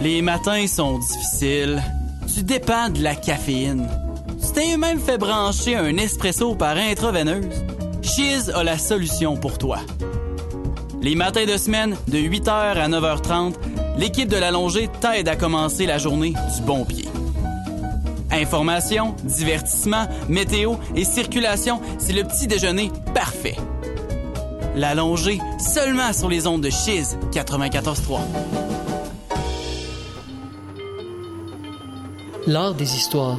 [0.00, 1.82] Les matins sont difficiles.
[2.32, 3.88] Tu dépends de la caféine.
[4.40, 7.64] Tu t'es même fait brancher un espresso par intraveineuse.
[8.02, 9.78] Chiz a la solution pour toi.
[11.02, 13.54] Les matins de semaine, de 8h à 9h30,
[13.98, 17.08] l'équipe de l'allongée t'aide à commencer la journée du bon pied.
[18.30, 23.56] Information, divertissement, météo et circulation, c'est le petit déjeuner parfait.
[24.76, 28.67] L'allongée, seulement sur les ondes de Chiz 94.3.
[32.48, 33.36] L'art des histoires.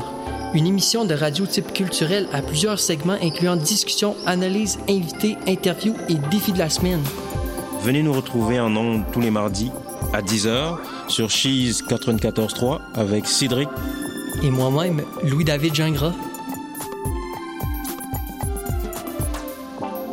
[0.54, 6.14] Une émission de radio type culturel à plusieurs segments incluant discussions, analyses, invités, interviews et
[6.30, 7.02] défis de la semaine.
[7.82, 9.72] Venez nous retrouver en ondes tous les mardis
[10.14, 10.78] à 10h
[11.08, 13.68] sur Cheese 94.3 avec Cédric
[14.44, 16.14] Et moi-même, Louis-David Gingras.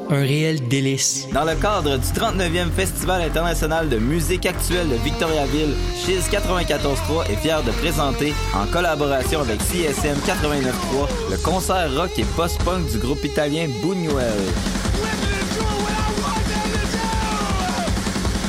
[0.09, 1.27] Un réel délice.
[1.33, 7.37] Dans le cadre du 39e Festival international de musique actuelle de Victoriaville, Chiz 94.3 est
[7.37, 13.25] fier de présenter, en collaboration avec CSM 89.3, le concert rock et post-punk du groupe
[13.25, 14.33] italien Buñuel.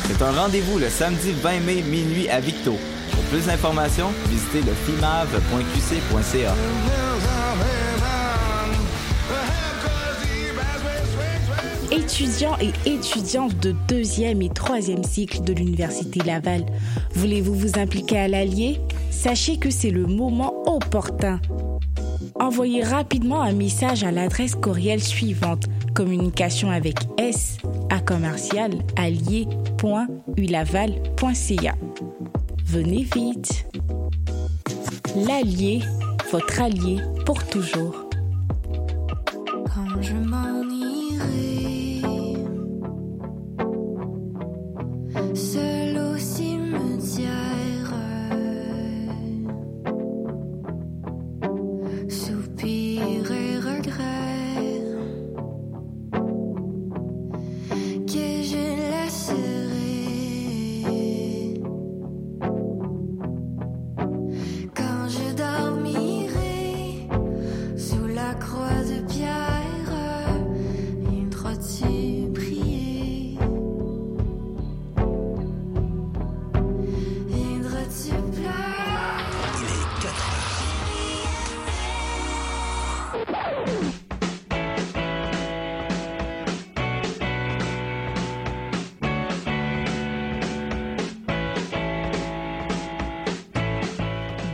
[0.07, 2.75] C'est un rendez-vous le samedi 20 mai minuit à Victo.
[3.11, 6.53] Pour plus d'informations, visitez le fimave.qc.ca.
[11.97, 16.63] Étudiants et étudiantes de deuxième et troisième cycle de l'Université Laval,
[17.13, 18.79] voulez-vous vous impliquer à l'Allier?
[19.09, 21.41] Sachez que c'est le moment opportun.
[22.39, 27.57] Envoyez rapidement un message à l'adresse courriel suivante communication avec S
[27.89, 31.75] à commercial allier.ulaval.ca.
[32.63, 33.65] Venez vite.
[35.15, 35.81] L'Allier,
[36.31, 38.07] votre allié pour toujours.
[39.99, 40.13] Je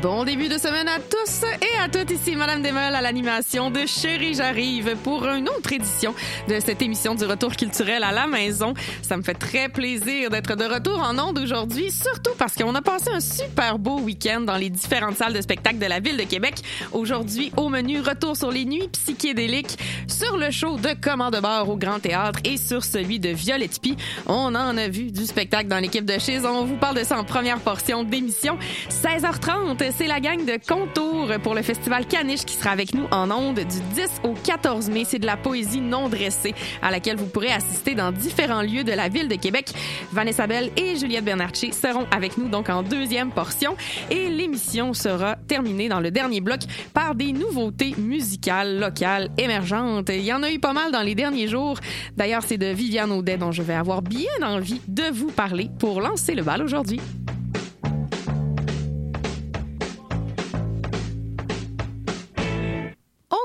[0.04, 2.12] Bon début de semaine à tous et à toutes.
[2.12, 6.14] Ici Madame Desmeules à l'animation de Chérie J'arrive pour une autre édition
[6.50, 8.74] de cette émission du retour culturel à la maison.
[9.02, 12.82] Ça me fait très plaisir d'être de retour en ondes aujourd'hui, surtout parce qu'on a
[12.82, 16.24] passé un super beau week-end dans les différentes salles de spectacle de la ville de
[16.24, 16.56] Québec.
[16.92, 21.78] Aujourd'hui, au menu, retour sur les nuits psychédéliques, sur le show de Commande Bar au
[21.78, 23.96] Grand Théâtre et sur celui de Violette Pie.
[24.26, 26.46] On en a vu du spectacle dans l'équipe de Chiz.
[26.46, 28.58] On vous parle de ça en première portion d'émission.
[28.90, 33.30] 16h30, c'est la gang de Contour pour le festival Caniche qui sera avec nous en
[33.30, 35.04] ondes du 10 au 14 mai.
[35.06, 38.92] C'est de la poésie non dressée à laquelle vous pourrez assister dans différents lieux de
[38.92, 39.72] la ville de Québec.
[40.12, 43.76] Vanessa Bell et Juliette Bernarcci seront avec nous donc en deuxième portion
[44.10, 46.62] et l'émission sera terminée dans le dernier bloc
[46.94, 50.10] par des nouveautés musicales locales émergentes.
[50.10, 51.78] Il y en a eu pas mal dans les derniers jours.
[52.18, 56.02] D'ailleurs, c'est de Viviane Audet dont je vais avoir bien envie de vous parler pour
[56.02, 57.00] lancer le bal aujourd'hui.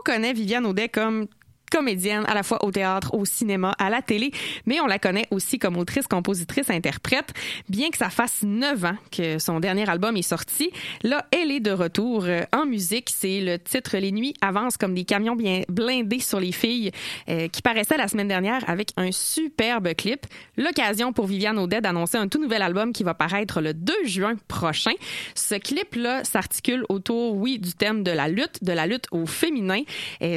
[0.08, 1.26] Connaît Viviane Audet comme
[1.70, 4.30] comédienne à la fois au théâtre, au cinéma, à la télé,
[4.66, 7.32] mais on la connaît aussi comme autrice, compositrice, interprète.
[7.68, 10.70] Bien que ça fasse neuf ans que son dernier album est sorti,
[11.02, 13.10] là, elle est de retour euh, en musique.
[13.14, 16.90] C'est le titre Les nuits avancent comme des camions bien blindés sur les filles
[17.28, 20.26] euh, qui paraissait la semaine dernière avec un superbe clip.
[20.56, 24.34] L'occasion pour Viviane Audet d'annoncer un tout nouvel album qui va paraître le 2 juin
[24.48, 24.92] prochain.
[25.34, 29.82] Ce clip-là s'articule autour, oui, du thème de la lutte, de la lutte au féminin.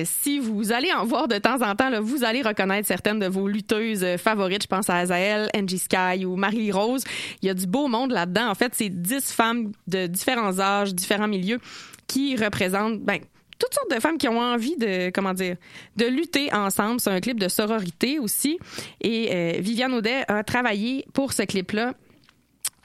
[0.03, 3.47] Si vous allez en voir de temps en temps, vous allez reconnaître certaines de vos
[3.47, 4.63] lutteuses euh, favorites.
[4.63, 7.03] Je pense à Azael, Angie Sky ou Marie Rose.
[7.41, 8.49] Il y a du beau monde là-dedans.
[8.49, 11.59] En fait, c'est 10 femmes de différents âges, différents milieux
[12.07, 13.19] qui représentent, ben,
[13.57, 15.55] toutes sortes de femmes qui ont envie de comment dire
[15.95, 16.99] de lutter ensemble.
[16.99, 18.57] C'est un clip de sororité aussi.
[19.01, 21.93] Et euh, Viviane Audet a travaillé pour ce clip-là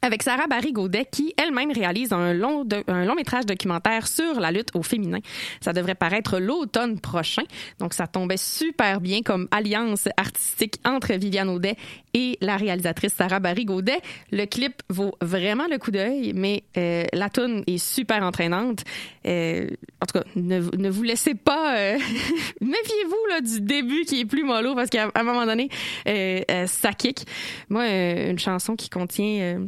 [0.02, 4.52] avec Sarah Barry Gaudet qui elle-même réalise un long, un long métrage documentaire sur la
[4.52, 5.19] lutte au féminin.
[5.60, 7.43] Ça devrait paraître l'automne prochain,
[7.78, 11.76] donc ça tombait super bien comme alliance artistique entre Viviane Audet
[12.16, 14.00] et la réalisatrice Sarah Barry Gaudet.
[14.32, 18.84] Le clip vaut vraiment le coup d'œil, mais euh, la tune est super entraînante.
[19.26, 19.68] Euh,
[20.00, 21.76] en tout cas, ne, ne vous laissez pas...
[21.76, 21.98] euh,
[22.62, 25.68] Méfiez-vous du début qui est plus mollo parce qu'à un moment donné,
[26.08, 27.26] euh, ça kick.
[27.68, 29.66] Moi, une chanson qui contient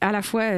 [0.00, 0.50] à la fois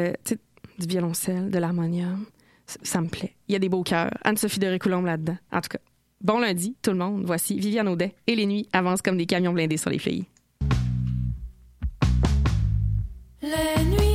[0.79, 2.25] du violoncelle, de l'harmonium,
[2.67, 3.35] ça me plaît.
[3.49, 4.13] Il y a des beaux cœurs.
[4.23, 5.39] Anne-Sophie de Récoulombe là-dedans.
[5.51, 5.81] En tout cas,
[6.21, 7.25] bon lundi, tout le monde.
[7.25, 10.27] Voici Viviane Audet et les nuits avancent comme des camions blindés sur les filles.
[13.43, 14.10] Les nuits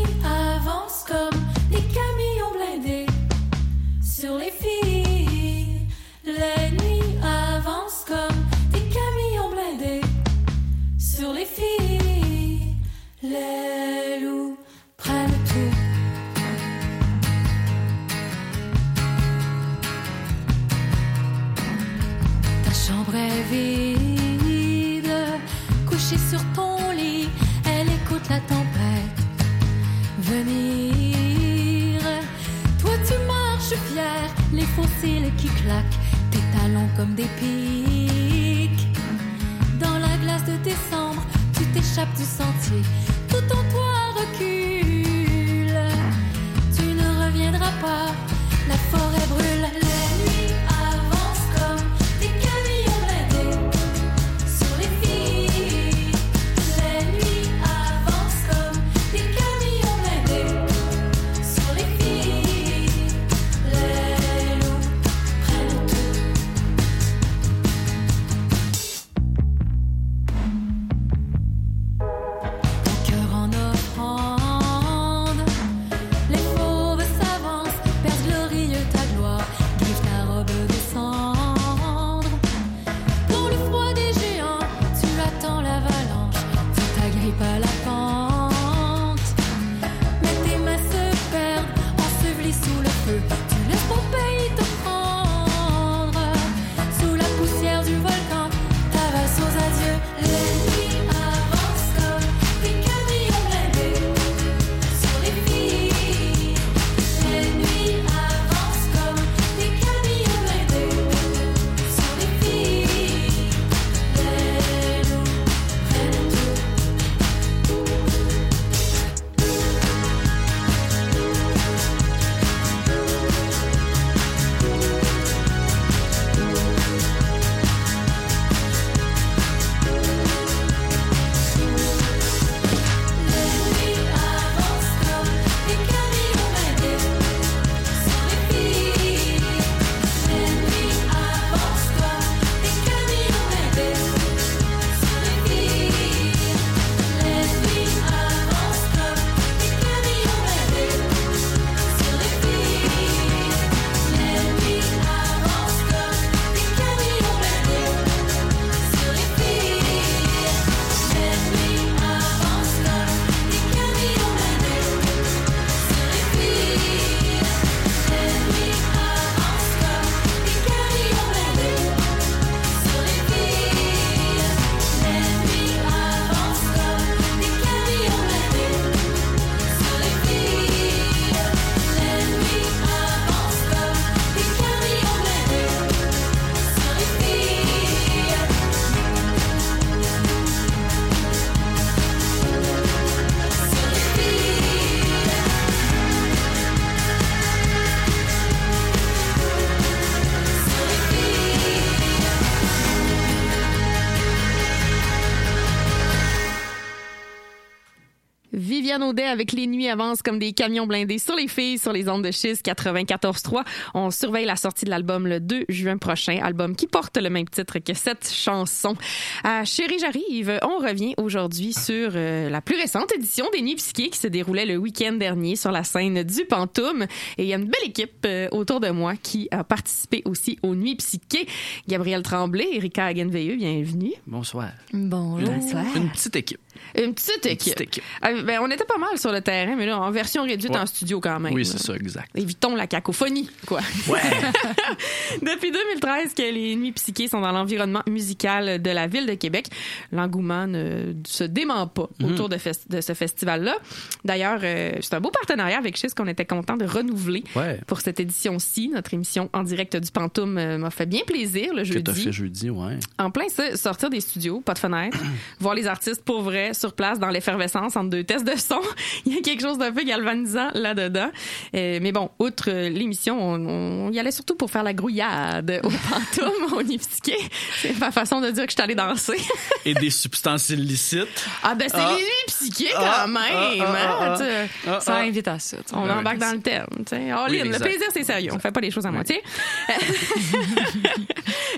[209.02, 212.24] Audet avec les nuits avancent comme des camions blindés sur les filles, sur les ondes
[212.24, 213.64] de schiste 94.3.
[213.94, 217.48] On surveille la sortie de l'album le 2 juin prochain, album qui porte le même
[217.48, 218.96] titre que cette chanson.
[219.44, 224.14] À Chérie j'arrive, on revient aujourd'hui sur euh, la plus récente édition des Nuits psychiques
[224.14, 227.04] qui se déroulait le week-end dernier sur la scène du Pantoum.
[227.38, 230.58] Et il y a une belle équipe euh, autour de moi qui a participé aussi
[230.64, 231.50] aux Nuits psychiques.
[231.88, 234.14] Gabriel Tremblay, Erika Hagenveilleux, bienvenue.
[234.28, 234.70] Bonsoir.
[234.94, 235.50] Bonjour.
[235.96, 236.65] Une petite équipe.
[236.98, 237.76] Une petite équipe.
[237.76, 238.04] petite équipe.
[238.26, 240.78] Euh, ben, on était pas mal sur le terrain, mais là, en version réduite Ouais.
[240.80, 241.54] en studio quand même.
[241.54, 242.30] Oui, c'est ça, exact.
[242.36, 243.80] Évitons la cacophonie, quoi.
[244.08, 244.20] Ouais.
[245.42, 249.68] Depuis 2013 que les Nuits psychées sont dans l'environnement musical de la ville de Québec,
[250.12, 252.32] l'engouement ne se dément pas Mhm.
[252.32, 253.76] autour de, ce festival-là.
[254.24, 257.80] D'ailleurs, euh, c'est un beau partenariat avec Chiz qu'on était content de renouveler Ouais.
[257.88, 258.90] pour cette édition-ci.
[258.90, 262.24] Notre émission en direct du Pantoum euh, m'a fait bien plaisir le Que t'as jeudi.
[262.26, 262.98] fait jeudi, ouais.
[263.20, 265.18] En plein ça, sortir des studios, pas de fenêtre,
[265.60, 268.80] voir les artistes pour vrai sur place dans l'effervescence entre deux tests de son.
[269.26, 271.30] Il y a quelque chose d'un peu galvanisant là-dedans.
[271.76, 275.82] Euh, mais bon, outre euh, l'émission, on, on y allait surtout pour faire la grouillade
[275.84, 277.38] au pantoum, au Niftiquet.
[277.82, 279.38] C'est ma façon de dire que je suis allée danser.
[279.86, 281.46] Et des substances illicites.
[281.64, 282.16] Ah ben c'est Ah.
[282.16, 283.22] nuits psychiques Ah.
[283.24, 283.44] quand même.
[283.52, 285.78] Ah, ah, hein, ah, Ça invite à ça.
[285.94, 286.60] On embarque dans le
[287.08, 287.32] sais.
[287.32, 288.52] All Oui, le plaisir, c'est sérieux.
[288.54, 289.42] On fait pas les choses à moitié.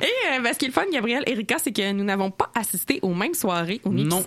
[0.01, 2.50] Et euh, ben, ce qui est le fun, Gabriel, Erika, c'est que nous n'avons pas
[2.56, 4.24] assisté aux mêmes soirées au Non.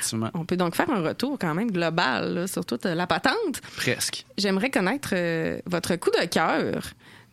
[0.00, 0.30] Effectivement.
[0.34, 3.60] On peut donc faire un retour quand même global là, sur toute la patente.
[3.76, 4.24] Presque.
[4.38, 6.80] J'aimerais connaître euh, votre coup de cœur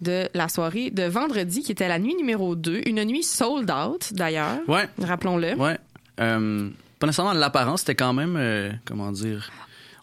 [0.01, 2.81] de la soirée de vendredi, qui était la nuit numéro 2.
[2.85, 4.59] Une nuit sold out, d'ailleurs.
[4.67, 4.87] Ouais.
[5.01, 5.55] Rappelons-le.
[5.55, 5.77] Ouais.
[6.19, 6.69] Euh,
[6.99, 9.49] pas nécessairement de l'apparence, c'était quand même, euh, comment dire,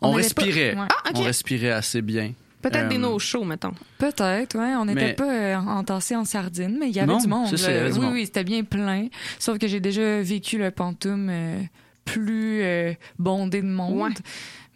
[0.01, 0.75] on, respirait.
[0.75, 0.89] pas- ouais.
[0.91, 1.11] Ah.
[1.15, 2.33] On respirait assez bien.
[2.63, 3.75] Peut-être Euh, des no-shows, mettons.
[3.99, 4.75] Peut-être, ouais.
[4.77, 7.49] On n'était Mais- pas euh, entassés en sardines, mais il y avait Non, du monde.
[7.51, 7.81] c'est ça, il y là.
[7.83, 8.15] avait du oui, monde.
[8.15, 9.09] oui, c'était bien plein.
[9.39, 11.61] Sauf que j'ai déjà vécu le pantoum euh,
[12.05, 13.99] plus euh, bondé de monde.
[14.01, 14.11] Ouais.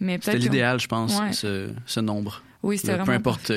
[0.01, 1.33] Mais C'était peut-être l'idéal, je pense, Ouais.
[1.33, 2.43] ce, ce nombre.
[2.63, 3.19] Oui, c'était Peu vraiment.
[3.19, 3.53] importe.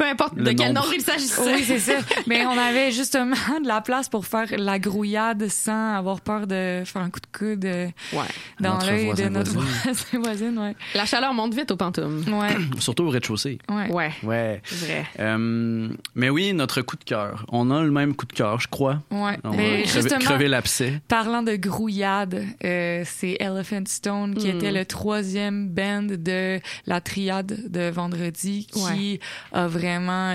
[0.00, 0.80] Peu importe Le de quel nombre.
[0.86, 1.42] nombre il s'agissait.
[1.54, 1.92] Oui, c'est ça.
[2.26, 6.82] Mais on avait justement de la place pour faire la grouillade sans avoir peur de
[6.86, 8.24] faire un coup de coude euh, Ouais.
[8.60, 9.70] dans l'œil de notre voisine.
[9.84, 10.58] voisin voisine.
[10.58, 10.74] Ouais.
[10.94, 12.24] La chaleur monte vite au pantoum.
[12.32, 12.56] Ouais.
[12.78, 13.58] Surtout au rez-de-chaussée.
[13.68, 13.90] Ouais.
[13.92, 14.62] Ouais, Ouais.
[14.64, 15.06] c'est vrai.
[15.18, 17.44] Euh, mais oui, notre coup de cœur.
[17.52, 19.02] On a le même coup de cœur, je crois.
[19.10, 19.36] Ouais.
[19.44, 21.02] On va Mais crever, justement, crever l'abcès.
[21.08, 24.56] Parlant de grouillade, euh, c'est Elephant Stone qui Mm.
[24.56, 29.20] était le troisième band de la triade de vendredi qui
[29.52, 29.89] a vraiment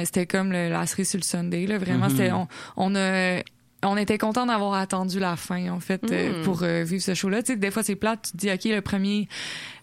[0.05, 2.09] c'était comme le, la cerise sur le Sunday là vraiment Mhm.
[2.11, 2.47] c'était on,
[2.77, 3.41] on a
[3.87, 6.43] on était content d'avoir attendu la fin en fait euh, Mm.
[6.43, 8.51] pour euh, vivre ce show là tu sais des fois c'est plate tu te dis
[8.51, 9.27] ok le premier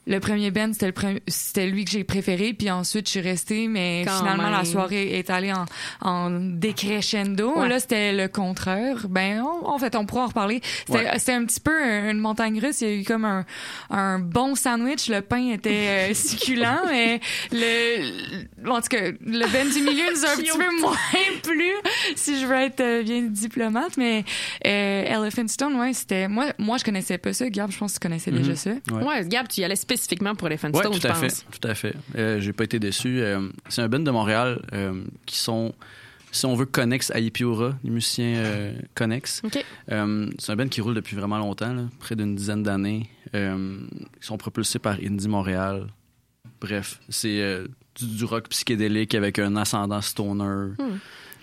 [0.06, 3.20] le premier band c'était le premier c'était lui que j'ai préféré puis ensuite je suis
[3.20, 5.64] restée mais Quand finalement la soirée est allée en,
[6.00, 7.58] en décrescendo.
[7.58, 7.68] Ouais.
[7.68, 9.06] là c'était le contraire.
[9.08, 10.60] Ben on- en fait on pourra en reparler.
[10.86, 11.18] C'était Ouais.
[11.18, 11.72] c'était un petit peu
[12.10, 12.80] une montagne russe.
[12.80, 13.44] Il y a eu comme un,
[13.90, 15.08] un bon sandwich.
[15.08, 17.20] Le pain était euh, succulent mais
[17.52, 20.96] le en tout cas le band du milieu nous a un petit peu moins
[21.42, 21.70] plu
[22.16, 24.24] si je veux être euh, bien diplomate mais
[24.66, 27.48] euh, Elephant Stone ouais c'était moi moi je connaissais pas ça.
[27.50, 28.70] Gab je pense que tu connaissais déjà ça.
[28.90, 29.02] Ouais.
[29.04, 31.20] Ouais, Gab, tu y allais spécifiquement pour les Ouais, Stone, tout je à pense.
[31.20, 31.94] fait, tout à fait.
[32.16, 33.20] Euh, J'ai pas été déçu.
[33.20, 35.74] Euh, c'est un band de Montréal euh, qui sont,
[36.30, 39.42] si on veut, connexes à Ipiora, les musiciens connexes.
[39.88, 43.08] C'est un band qui roule depuis vraiment longtemps, là, près d'une dizaine d'années.
[43.34, 43.88] Ils
[44.20, 45.86] sont propulsés par Indie Montréal.
[46.60, 47.64] Bref, c'est
[47.98, 50.72] du, du rock psychédélique avec un ascendant stoner.
[50.78, 50.98] Hmm.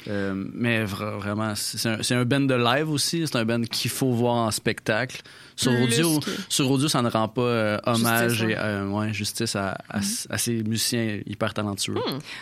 [0.07, 3.27] Euh, mais vra- vraiment, c'est un, c'est un band de live aussi.
[3.27, 5.21] C'est un band qu'il faut voir en spectacle.
[5.59, 8.87] Sur Plus audio, que- sur audio, ça ne rend pas euh, hommage Justice, et euh,
[8.87, 9.99] ouais, justice à, à,
[10.29, 11.95] à ces musiciens hyper talentueux.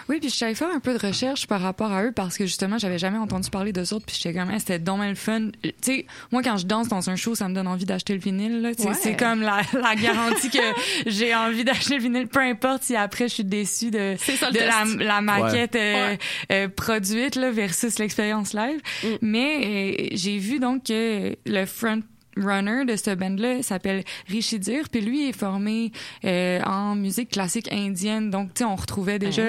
[0.08, 2.46] Oui, puis je savais faire un peu de recherche par rapport à eux parce que
[2.46, 5.50] justement, j'avais jamais entendu parler d'eux autres, puis j'étais comme, Hey, c'était dommage le fun.
[5.64, 8.20] Tu sais, moi, quand je danse dans un show, ça me donne envie d'acheter le
[8.20, 8.62] vinyle.
[8.62, 8.70] là.
[8.78, 8.94] Ouais.
[9.02, 10.60] C'est comme la, la garantie que
[11.08, 15.22] j'ai envie d'acheter le vinyle, peu importe si après je suis déçue de, de la,
[15.22, 16.20] maquette euh, Ouais.
[16.52, 18.80] euh, produite là, versus l'expérience live.
[19.04, 19.08] Mm.
[19.22, 22.02] Mais euh, j'ai vu donc que le front
[22.42, 25.92] runner de ce band-là s'appelle Rishi Dir, puis lui est formé
[26.26, 28.30] euh, en musique classique indienne.
[28.30, 29.44] Donc, tu sais, on retrouvait déjà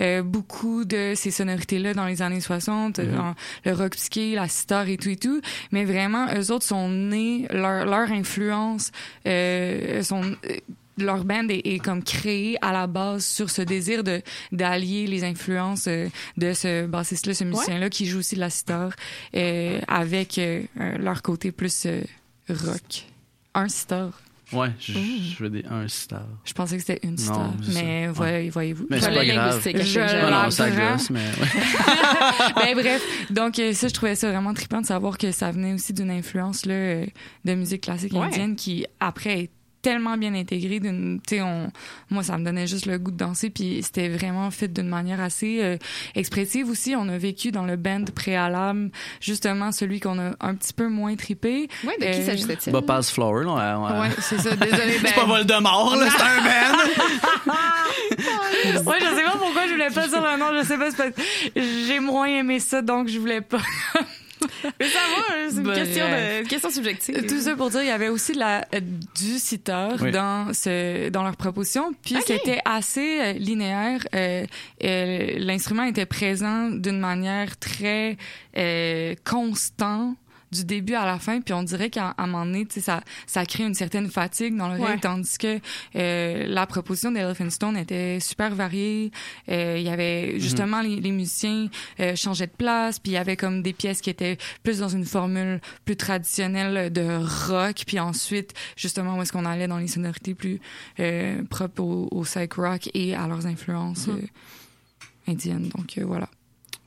[0.00, 4.48] euh, beaucoup de ces sonorités-là dans les années 60, euh, en- le rock psyché, la
[4.48, 5.40] sitar et tout et tout.
[5.72, 8.90] Mais vraiment, eux autres sont nés, leur, leur influence,
[9.26, 10.22] euh, sont...
[10.24, 10.56] euh,
[10.98, 14.20] leur band est, est comme créé à la base sur ce désir de
[14.52, 18.90] d'allier les influences euh, de ce bassiste-là, ce musicien-là qui joue aussi de la sitar
[19.34, 20.62] euh, avec euh,
[20.98, 22.02] leur côté plus euh,
[22.52, 23.04] rock.
[23.54, 24.10] Un sitar.
[24.52, 26.24] Ouais, je, je veux des un star.
[26.44, 27.50] Je pensais que c'était une c'est ça.
[27.72, 28.84] mais voyez- voyez-vous.
[28.90, 29.46] Mais Je c'est pas grave.
[29.62, 30.92] linguistique, Je je- Non, non, ça l'apprends.
[30.96, 32.54] gosse, mais ouais.
[32.56, 35.72] ben bref, donc euh, ça je trouvais ça vraiment trippant de savoir que ça venait
[35.74, 37.06] aussi d'une influence là euh,
[37.44, 38.26] de musique classique Ouais.
[38.26, 39.50] indienne qui après est
[39.82, 41.70] tellement bien intégrée d'une tu sais on
[42.10, 45.20] moi ça me donnait juste le goût de danser puis c'était vraiment fait d'une manière
[45.20, 45.76] assez euh,
[46.14, 50.72] expressive aussi on a vécu dans le band préalable justement celui qu'on a un petit
[50.72, 52.72] peu moins trippé Ouais, de qui Euh, s'agissait-il?
[52.72, 53.78] Bah, Paz Flower, là.
[53.78, 54.00] ouais, ouais.
[54.00, 57.52] ouais c'est ça désolé ben, C'est pas Voldemort, là, c'est un band!
[58.10, 61.10] ouais je sais pas pourquoi je voulais pas dire le nom je sais pas
[61.86, 63.58] j'ai moins aimé ça donc je voulais pas
[64.80, 67.26] Mais ça va, c'est une question, de, une question subjective.
[67.26, 70.10] Tout ça pour dire, il y avait aussi de la, euh, du citeur Oui.
[70.10, 71.92] dans, ce, dans leur proposition.
[72.04, 74.06] Puis c'était assez euh, linéaire.
[74.14, 74.44] Euh,
[74.84, 78.16] euh, L'instrument était présent d'une manière très
[78.56, 80.16] euh, constante
[80.52, 83.02] du début à la fin, puis on dirait qu'à un moment donné, tu sais, ça,
[83.26, 84.98] ça crée une certaine fatigue dans l'oreille, Ouais.
[84.98, 85.60] tandis que
[85.96, 89.12] euh, la proposition d'Elephant Stone était super variée.
[89.48, 91.68] Euh, Il y avait justement les, les musiciens
[92.00, 94.88] euh, changeaient de place, puis il y avait comme des pièces qui étaient plus dans
[94.88, 99.86] une formule plus traditionnelle de rock, puis ensuite justement où est-ce qu'on allait dans les
[99.88, 100.60] sonorités plus
[100.98, 104.20] euh, propres au, au psych rock et à leurs influences euh,
[105.28, 105.68] indiennes.
[105.76, 106.28] Donc euh, voilà.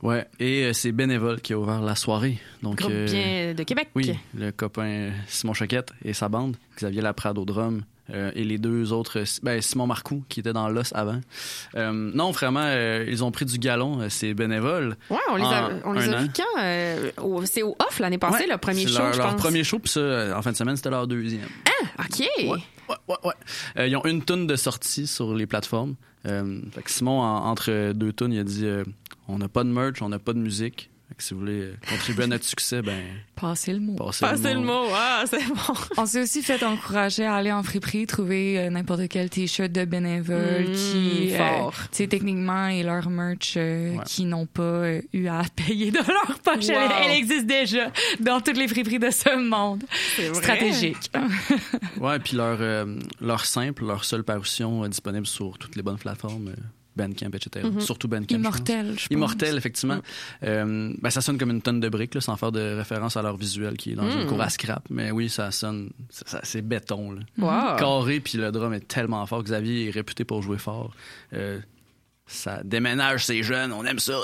[0.04, 2.38] Ouais, et euh, c'est Bénévole qui a ouvert la soirée.
[2.62, 3.88] Donc, Groupe euh, bien de Québec.
[3.94, 8.44] Oui, le copain euh, Simon Choquette et sa bande, Xavier Laprade au drum, euh, et
[8.44, 11.20] les deux autres, ben, Simon Marcoux qui était dans l'os avant.
[11.74, 14.96] Euh, non, vraiment, euh, ils ont pris du galon, c'est bénévole.
[15.08, 16.32] Ouais, on les a, on les a vus an.
[16.36, 17.40] quand?
[17.46, 19.40] c'est au off l'année passée, Ouais, le premier show, leur, je leur pense.
[19.40, 21.48] premier show, puis ça, en fin de semaine, c'était leur deuxième.
[21.98, 22.28] OK.
[22.44, 22.58] Ouais,
[23.08, 25.94] ouais, ouais, ils ont une tonne de sortie sur les plateformes.
[26.24, 28.66] Fait que Simon, en- entre deux tonnes, il a dit
[29.28, 30.90] on n'a pas de merch, on n'a pas de musique.
[31.06, 32.98] Fait que si vous voulez euh, contribuer à notre succès, ben,
[33.36, 33.94] Passez le mot.
[33.94, 34.86] passez, Passez le mot.
[34.94, 35.74] Ah, c'est bon.
[35.98, 39.84] On s'est aussi fait encourager à aller en friperie, trouver euh, n'importe quel t-shirt de
[39.84, 41.74] bénévoles Mmh, qui, euh, fort.
[41.74, 44.02] tu sais, techniquement, et leur merch euh, Ouais.
[44.06, 46.68] qui n'ont pas euh, eu à payer de leur poche.
[46.68, 46.74] Wow.
[46.74, 49.84] Elle, elle existe déjà dans toutes les friperies de ce monde.
[50.16, 50.42] C'est vrai.
[50.42, 51.10] Stratégique.
[52.00, 55.98] Ouais, puis leur, euh, leur simple, leur seule parution euh, disponible sur toutes les bonnes
[55.98, 56.54] plateformes, euh,
[56.96, 57.66] Bandcamp, etc.
[57.80, 58.26] Surtout Bandcamp.
[58.28, 58.40] je pense.
[58.40, 59.06] Immortel, je pense.
[59.10, 60.00] Immortel, effectivement.
[60.42, 63.22] Euh, ben, ça sonne comme une tonne de briques, là, sans faire de référence à
[63.22, 64.84] leur visuel qui est dans une cour à scrap.
[64.90, 65.90] Mais oui, ça sonne.
[66.42, 67.12] c'est béton.
[67.12, 67.20] Là.
[67.38, 67.76] Wow.
[67.78, 69.42] Carré, puis le drum est tellement fort.
[69.42, 70.92] Xavier est réputé pour jouer fort.
[71.32, 71.60] Euh,
[72.26, 74.18] ça déménage ces jeunes, on aime ça.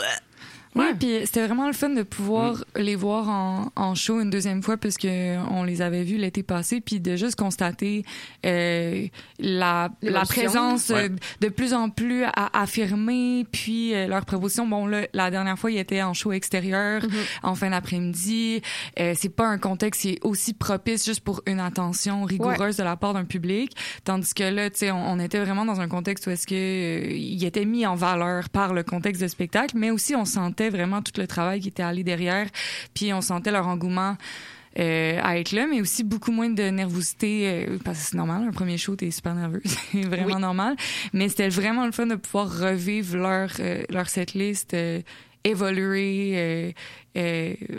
[0.76, 4.62] Oui, puis c'était vraiment le fun de pouvoir les voir en, en show une deuxième
[4.62, 8.04] fois parce que on les avait vus l'été passé, puis de juste constater
[8.46, 9.06] euh,
[9.40, 11.04] la, la présence Ouais.
[11.04, 11.08] euh,
[11.40, 14.66] de plus en plus à affirmer, puis euh, leur proposition.
[14.66, 17.02] Bon, là, la dernière fois, ils étaient en show extérieur
[17.42, 18.62] en fin d'après-midi.
[19.00, 22.84] Euh, c'est pas un contexte qui est aussi propice juste pour une attention rigoureuse de
[22.84, 23.72] la part d'un public,
[24.04, 26.54] tandis que là, tu sais, on, on était vraiment dans un contexte où est-ce que
[26.54, 30.59] euh, il était mis en valeur par le contexte de spectacle, mais aussi on sentait
[30.68, 32.46] vraiment tout le travail qui était allé derrière,
[32.92, 34.16] puis on sentait leur engouement.
[34.78, 38.44] euh, à être là, mais aussi beaucoup moins de nervosité, euh, parce que c'est normal,
[38.46, 40.40] un premier show, t'es super nerveux, c'est vraiment Oui.
[40.40, 40.76] normal.
[41.12, 45.00] Mais c'était vraiment le fun de pouvoir revivre leur, euh, leur setlist, euh,
[45.42, 46.73] évoluer,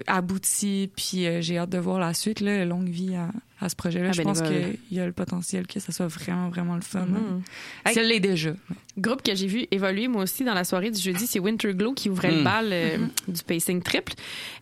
[0.08, 3.30] abouti, puis j'ai hâte de voir la suite, là, longue vie à,
[3.62, 4.08] à ce projet-là.
[4.10, 4.72] Ah, Je pense bénévole.
[4.90, 7.02] qu'il y a le potentiel que ça soit vraiment, vraiment le fun.
[7.02, 7.42] Hein.
[7.86, 7.94] Hey.
[7.94, 8.52] Si elle l'est déjà.
[8.98, 11.94] Groupe que j'ai vu évoluer moi aussi dans la soirée du jeudi, c'est Winter Glow
[11.94, 12.44] qui ouvrait le Mm.
[12.44, 12.98] bal euh,
[13.28, 14.14] du pacing triple.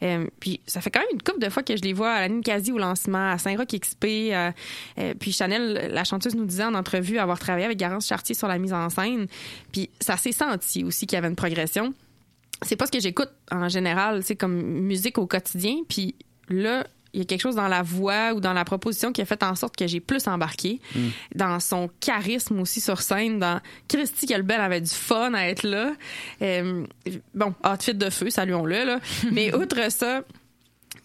[0.03, 2.19] Euh, puis ça fait quand même une couple de fois que je les vois à
[2.21, 4.05] la Ninkasi au lancement, à Saint-Roch XP.
[4.05, 4.51] euh,
[4.99, 8.47] euh, puis Chanel, la chanteuse, nous disait en entrevue avoir travaillé avec Garance Chartier sur
[8.47, 9.27] la mise en scène.
[9.71, 11.93] Puis ça s'est senti aussi qu'il y avait une progression.
[12.61, 15.77] C'est pas ce que j'écoute en général, c'est comme musique au quotidien.
[15.87, 16.15] Puis
[16.49, 19.25] là, il y a quelque chose dans la voix ou dans la proposition qui a
[19.25, 20.79] fait en sorte que j'ai plus embarqué.
[21.35, 25.93] Dans son charisme aussi sur scène, dans Christy Kelbel avait du fun à être là.
[26.41, 26.85] Euh,
[27.33, 28.99] bon, outfit de feu, saluons-le, là.
[29.31, 30.21] Mais outre ça,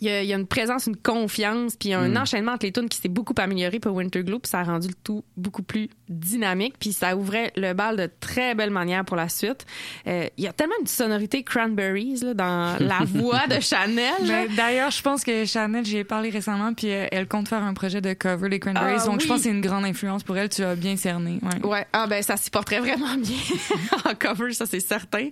[0.05, 2.73] il y, a, il y a une présence, une confiance, puis un enchaînement entre les
[2.73, 5.62] tunes qui s'est beaucoup amélioré pour Winter Glow, puis ça a rendu le tout beaucoup
[5.62, 9.64] plus dynamique, puis ça ouvrait le bal de très belle manière pour la suite.
[10.07, 14.49] Euh, Il y a tellement une sonorité cranberries là, dans la voix de Chanel.
[14.57, 17.75] D'ailleurs, je pense que Chanel, j'y ai parlé récemment, puis euh, elle compte faire un
[17.75, 20.37] projet de cover des Cranberries, Ah, donc je pense que c'est une grande influence pour
[20.37, 20.49] elle.
[20.49, 21.38] Tu as bien cerné.
[21.43, 21.67] Ouais.
[21.69, 23.37] Ouais, ah ben ça s'y porterait vraiment bien
[24.05, 25.29] en cover, ça c'est certain.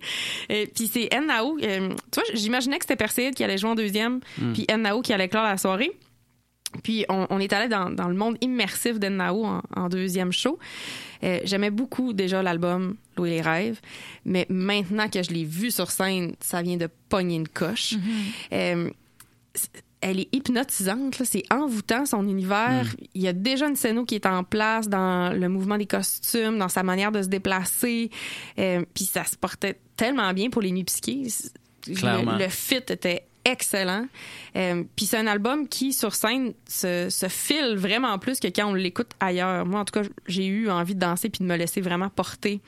[0.48, 3.74] Et puis c'est Nao, euh, tu vois, j'imaginais que c'était Perseid qui allait jouer en
[3.74, 4.20] deuxième,
[4.54, 5.92] puis Nao qui allait clore la soirée.
[6.82, 10.58] Puis on, on est allé dans, dans le monde immersif d'Ennao en, en deuxième show.
[11.22, 13.78] Euh, J'aimais beaucoup déjà l'album Louis les rêves,
[14.24, 17.94] mais maintenant que je l'ai vu sur scène, ça vient de pogner une coche.
[18.54, 18.88] Euh,
[19.54, 19.68] c-
[20.00, 22.86] elle est hypnotisante, c'est envoûtant son univers.
[23.14, 26.58] Il y a déjà une scéno qui est en place dans le mouvement des costumes,
[26.58, 28.10] dans sa manière de se déplacer.
[28.58, 30.72] Euh, Puis ça se portait tellement bien pour les.
[31.94, 32.32] Clairement.
[32.38, 34.06] Le, le fit était excellent.
[34.56, 38.68] Euh, Puis c'est un album qui, sur scène, se, se file vraiment plus que quand
[38.68, 39.66] on l'écoute ailleurs.
[39.66, 42.60] Moi, en tout cas, j'ai eu envie de danser puis de me laisser vraiment porter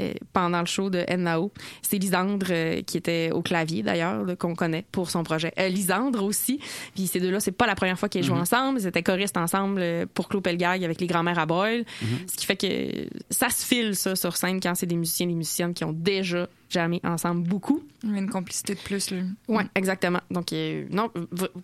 [0.00, 1.52] euh, pendant le show de Nao.
[1.82, 5.52] C'est Lisandre euh, qui était au clavier d'ailleurs, qu'on connaît pour son projet.
[5.68, 6.58] Lisandre aussi.
[6.94, 8.80] Puis ces deux-là, c'est pas la première fois qu'ils jouent ensemble.
[8.80, 11.84] Ils étaient choristes ensemble pour Claude Pelgag avec les grands-mères à Boyle.
[12.26, 15.30] Ce qui fait que ça se file ça sur scène quand c'est des musiciens et
[15.30, 17.82] des musiciennes qui ont déjà jammé ensemble beaucoup.
[18.02, 19.18] Une complicité de plus, là.
[19.48, 20.20] Ouais, exactement.
[20.30, 21.10] Donc, euh, non,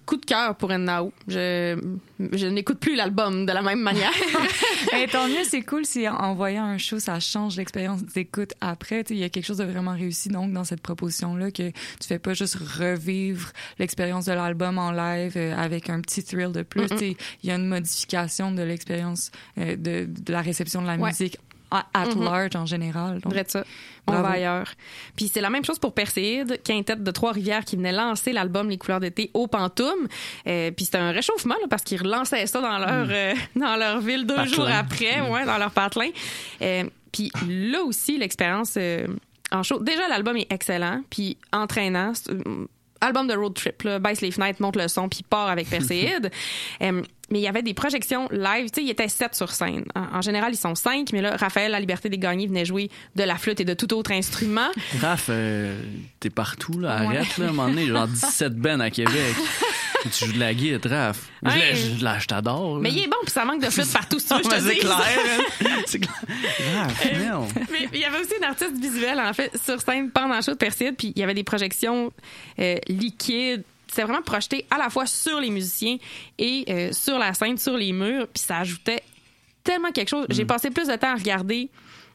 [0.06, 1.12] coup de cœur pour Nao.
[1.28, 1.78] Je,
[2.32, 4.12] je n'écoute plus l'album de la même manière.
[4.98, 9.04] Et tant mieux, c'est cool si en voyant un show, ça change l'expérience d'écoute après.
[9.10, 12.18] Il y a quelque chose de vraiment réussi donc dans cette proposition-là que tu fais
[12.18, 16.86] pas juste revivre l'expérience de l'album en live euh, avec un petit thrill de plus.
[17.00, 21.08] Il y a une modification de l'expérience euh, de, de la réception de la Ouais.
[21.10, 21.38] musique
[21.70, 22.24] à at Mhm.
[22.24, 23.20] large en général.
[23.20, 23.64] Donc, ça.
[24.06, 24.26] On Bravo.
[24.28, 24.66] va ailleurs.
[25.16, 28.78] Puis c'est la même chose pour Perséide, quintette de Trois-Rivières qui venait lancer l'album Les
[28.78, 30.08] couleurs d'été au Pantoum.
[30.46, 34.00] Euh, puis c'était un réchauffement là, parce qu'ils relançaient ça dans leur euh, dans leur
[34.00, 34.54] ville deux Patelin.
[34.54, 35.30] jours après, Mm.
[35.30, 36.08] ouais, dans leur patelin.
[36.62, 38.76] Euh, puis là aussi l'expérience
[39.52, 39.78] en show.
[39.80, 42.12] Déjà l'album est excellent, puis entraînant.
[43.00, 46.30] Album de road trip, là, baisse les fenêtres, monte le son, puis part avec Perséide.
[46.82, 48.70] Euh, mais il y avait des projections live.
[48.70, 49.84] Tu sais, il était sept sur scène.
[49.94, 52.90] En, en général, ils sont cinq, mais là, Raphaël, La Liberté des Gagnés, venait jouer
[53.14, 54.68] de la flûte et de tout autre instrument.
[55.00, 55.80] Raph, euh,
[56.18, 57.00] t'es partout, là.
[57.06, 57.16] Ouais.
[57.18, 57.86] Arrête, là, à un moment donné.
[57.86, 59.36] Genre 17 bennes à Québec.
[60.08, 61.28] Tu joues de la guitare, Raph.
[61.42, 61.74] Je Ouais.
[61.74, 62.76] je je t'adore.
[62.80, 64.60] Mais il est bon, puis ça manque de flûte partout, si tu veux, je te
[64.60, 64.78] c'est dis.
[64.80, 65.66] clair, hein.
[65.86, 66.20] C'est clair.
[66.74, 67.48] Raph, merde.
[67.70, 70.52] Mais il y avait aussi une artiste visuelle, en fait, sur scène pendant le show
[70.52, 72.12] de Perside, puis il y avait des projections
[72.58, 73.64] euh, liquides.
[73.88, 75.96] C'était vraiment projeté à la fois sur les musiciens
[76.38, 79.02] et euh, sur la scène, sur les murs, puis ça ajoutait
[79.64, 80.26] tellement quelque chose.
[80.30, 81.68] J'ai passé plus de temps à regarder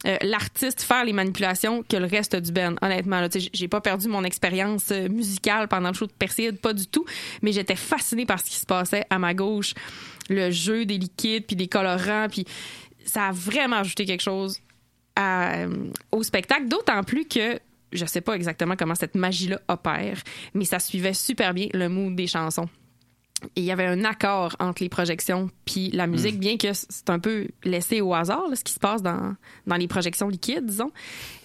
[0.05, 2.75] euh, l'artiste faire les manipulations que le reste du band.
[2.81, 6.73] Honnêtement, là, j'ai pas perdu mon expérience euh, musicale pendant le show de Perside, pas
[6.73, 7.05] du tout,
[7.41, 9.73] mais j'étais fascinée par ce qui se passait à ma gauche,
[10.29, 12.45] le jeu des liquides puis des colorants, puis
[13.05, 14.59] ça a vraiment ajouté quelque chose
[15.17, 17.59] euh, au spectacle, d'autant plus que
[17.91, 20.21] je sais pas exactement comment cette magie-là opère,
[20.53, 22.67] mais ça suivait super bien le mood des chansons.
[23.55, 27.09] Et il y avait un accord entre les projections puis la musique, bien que c'est
[27.09, 29.35] un peu laissé au hasard, là, ce qui se passe dans,
[29.67, 30.91] dans les projections liquides, disons.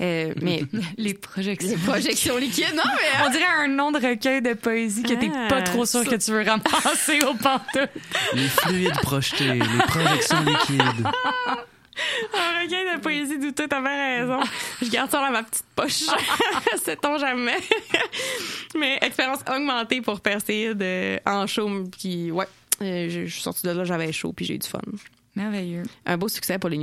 [0.00, 0.62] Euh, mais
[0.96, 1.68] les projections.
[1.68, 3.26] les projections liquides, non, mais...
[3.26, 6.14] On dirait un nom de recueil de poésie que t'es pas trop sûr ça- que
[6.16, 7.88] tu veux ramasser au pantoufle.
[8.34, 11.06] Les fluides projetés, les projections liquides.
[12.34, 14.40] Un regain de poésie douteux, t'avais raison.
[14.80, 16.04] Je garde ça dans ma petite poche.
[16.84, 17.58] Sait-on jamais.
[18.76, 21.68] Mais expérience augmentée pour Perséide euh, en show.
[21.98, 22.46] Puis ouais,
[22.82, 24.80] euh, je je suis sortie de là, j'avais chaud, puis j'ai eu du fun.
[25.40, 25.82] Merveilleux.
[26.06, 26.78] Un beau succès pour les.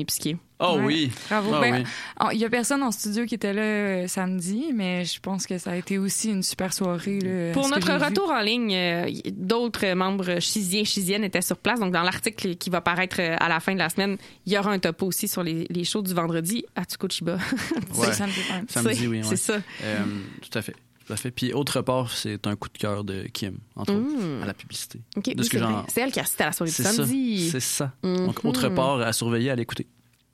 [0.59, 0.83] Oh Ouais.
[0.85, 1.11] oui.
[1.29, 1.51] Bravo.
[1.53, 2.27] Ah Ben, oui.
[2.33, 5.57] Il y a personne en studio qui était là euh, samedi, mais je pense que
[5.59, 7.19] ça a été aussi une super soirée.
[7.19, 8.03] là, Pour notre vu.
[8.03, 11.79] retour en ligne, euh, d'autres membres chisiens, chisiennes étaient sur place.
[11.79, 14.17] Donc, dans l'article qui va paraître euh, à la fin de la semaine,
[14.47, 17.37] il y aura un topo aussi sur les, les shows du vendredi à Tukochiba.
[17.95, 18.11] Ouais.
[18.13, 19.17] Samedi, oui.
[19.17, 19.23] ouais.
[19.23, 19.57] C'est ça.
[19.83, 20.03] Euh,
[20.41, 20.75] tout à fait.
[21.07, 21.31] Tout à fait.
[21.31, 24.99] Puis, autre part, c'est un coup de cœur de Kim, entre autres, à la publicité.
[25.15, 25.83] De ce c'est que j'en- vrai.
[25.87, 26.91] C'est elle qui a assisté à la soirée du C'est ça.
[26.91, 27.49] samedi.
[27.49, 27.93] C'est ça.
[28.03, 28.49] Donc, Mhm.
[28.49, 29.87] autre part à surveiller, à l'écouter.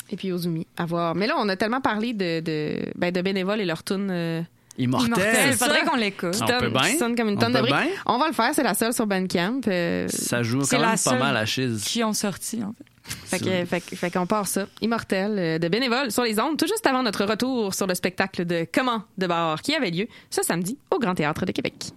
[0.10, 1.14] Et puis Ozumi, à voir.
[1.16, 4.42] Mais là, on a tellement parlé de, de, ben, de bénévoles et leur tune euh,
[4.78, 5.08] Immortel.
[5.14, 5.54] Immortel.
[5.56, 5.66] ça.
[5.68, 6.32] Faudrait qu'on l'écoute.
[6.32, 6.98] qui, On peut bien.
[6.98, 7.76] sonne comme une On tonne de peut briques.
[7.76, 7.88] bien.
[8.08, 9.62] On va le faire, c'est la seule sur Bandcamp.
[9.68, 11.84] euh, Ça joue C'est quand même pas mal à Chiz.
[11.86, 12.84] Qui ont sorti, en fait.
[13.04, 14.68] Fait que- fait que- fait qu'on part ça.
[14.82, 18.46] Immortel euh, de bénévoles sur les ondes, tout juste avant notre retour sur le spectacle
[18.46, 21.92] de Comment de bar qui avait lieu ce samedi au Grand Théâtre de Québec.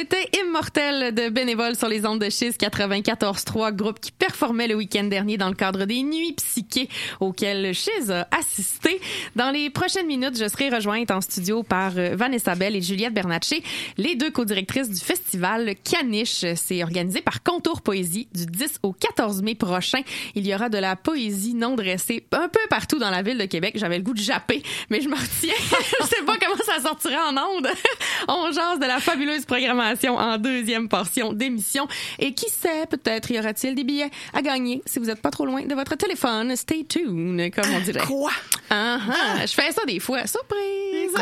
[0.00, 0.29] C'était
[0.60, 5.38] Immortel de Bénévole sur les ondes de Chiz 94.3, groupe qui performait le week-end dernier
[5.38, 9.00] dans le cadre des Nuits psychées auxquelles Chiz a assisté.
[9.34, 13.14] Dans les prochaines minutes, je serai rejointe en studio par euh, Vanessa Bell et Juliette
[13.14, 13.62] Bernatchez,
[13.96, 16.44] les deux co-directrices du festival Caniche.
[16.56, 20.02] C'est organisé par Contour Poésie du 10 au 14 mai prochain.
[20.34, 23.46] Il y aura de la poésie non dressée un peu partout dans la ville de
[23.46, 23.76] Québec.
[23.76, 25.54] J'avais le goût de japper, mais je m'en retiens.
[26.00, 27.68] je sais pas comment ça sortira en ondes.
[28.28, 31.86] On jase de la fabuleuse programmation en deuxième portion d'émission.
[32.18, 35.46] Et qui sait, peut-être y aura-t-il des billets à gagner si vous n'êtes pas trop
[35.46, 36.54] loin de votre téléphone.
[36.56, 38.00] Stay tuned, comme on dirait.
[38.00, 38.32] Quoi?
[38.68, 40.26] Ah, ah, je fais ça des fois.
[40.26, 41.12] Surprise!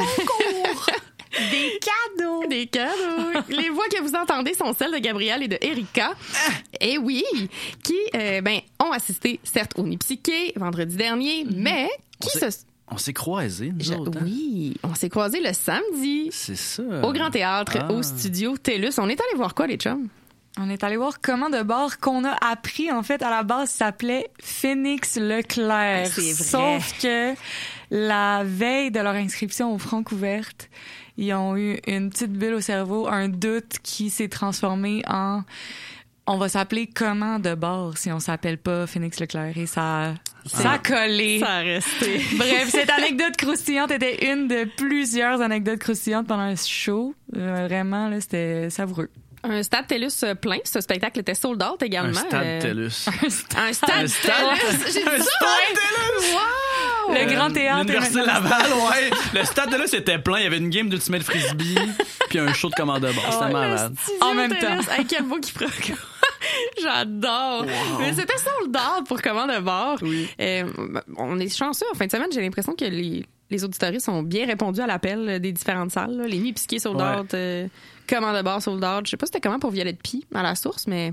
[1.50, 1.78] Des
[2.18, 2.46] cadeaux!
[2.48, 3.40] Des cadeaux!
[3.48, 6.12] Les voix que vous entendez sont celles de Gabrielle et de Erika.
[6.80, 7.24] Et oui,
[7.82, 11.88] qui euh, ben, ont assisté, certes, au Nid Psyché vendredi dernier, mais
[12.20, 12.67] qui se...
[12.90, 14.18] On s'est croisés, nous Je- autres.
[14.18, 14.22] hein?
[14.24, 16.83] oui, on s'est croisés le samedi C'est ça.
[17.03, 17.92] au Grand Théâtre, Ah.
[17.92, 18.98] au studio TELUS.
[18.98, 20.09] On est allé voir quoi, les chums?
[20.61, 23.70] On est allé voir comment de bord qu'on a appris, en fait, à la base,
[23.70, 26.07] s'appelait Phoenix Leclerc.
[26.07, 26.81] Ah, c'est vrai.
[26.81, 27.35] Sauf que
[27.90, 30.68] la veille de leur inscription au Francouverte,
[31.16, 35.42] ils ont eu une petite bulle au cerveau, un doute qui s'est transformé en
[36.28, 40.14] on va s'appeler comment de bord si on s'appelle pas Phoenix Leclerc et ça
[40.46, 41.40] ça a collé.
[41.40, 42.20] Ça a resté.
[42.36, 47.14] Bref, cette anecdote croustillante était une de plusieurs anecdotes croustillantes pendant le show.
[47.36, 49.10] Euh, vraiment là, c'était savoureux.
[49.44, 50.56] Un stade TELUS euh, plein.
[50.64, 52.18] Ce spectacle était sold out également.
[52.18, 53.06] Un stade Euh, TELUS.
[53.16, 54.84] Un stade Un stade- TELUS.
[54.86, 55.24] J'ai dit Un ça.
[55.24, 55.78] stade
[56.32, 57.14] Wow!
[57.14, 57.80] Le Grand Théâtre.
[57.80, 59.10] est L'Université Laval, ouais.
[59.34, 60.38] Le stade de là, c'était plein.
[60.38, 61.76] Il y avait une game d'Ultimate Frisbee,
[62.28, 63.24] puis un show de commande de bord.
[63.32, 63.94] C'était Ouais, malade.
[64.22, 64.60] En même TELUS.
[64.86, 64.92] temps.
[64.92, 65.52] Hey, quel beau qui
[66.83, 67.64] J'adore.
[67.99, 69.99] Mais c'était sold out pour commande de bord.
[70.40, 70.64] Euh,
[71.16, 71.87] on est chanceux.
[71.92, 75.40] En fin de semaine, j'ai l'impression que les, les auditoristes ont bien répondu à l'appel
[75.40, 76.16] des différentes salles.
[76.16, 76.27] là.
[76.27, 77.18] Les nuits pisquées sold Ouais.
[77.21, 77.68] out, euh,
[78.09, 79.07] commande de bord sold out.
[79.07, 81.12] Je sais pas c'était comment pour Violette Pie à la source, mais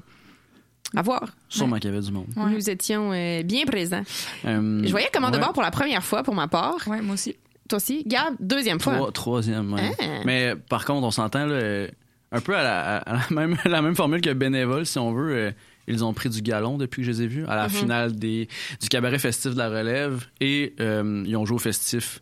[0.95, 1.23] à voir.
[1.49, 2.27] Sûrement qu'il y avait du monde.
[2.35, 2.51] Ouais.
[2.51, 4.03] Nous étions euh, bien présents.
[4.45, 6.77] Euh, Je voyais commande de bord pour la première fois pour ma part.
[6.87, 7.35] Ouais, moi aussi.
[7.67, 8.03] Toi aussi?
[8.05, 8.93] Garde, deuxième fois.
[8.95, 9.91] Trois- troisième, ouais.
[9.99, 10.03] Ah.
[10.23, 11.87] Mais par contre, on s'entend là, euh,
[12.31, 15.35] un peu à la, à la même, la même formule que Bénévole, si on veut.
[15.35, 15.51] euh,
[15.87, 17.69] ils ont pris du galon depuis que je les ai vus à la Mhm.
[17.69, 18.47] finale des,
[18.81, 22.21] du cabaret festif de la relève et euh, ils ont joué au festif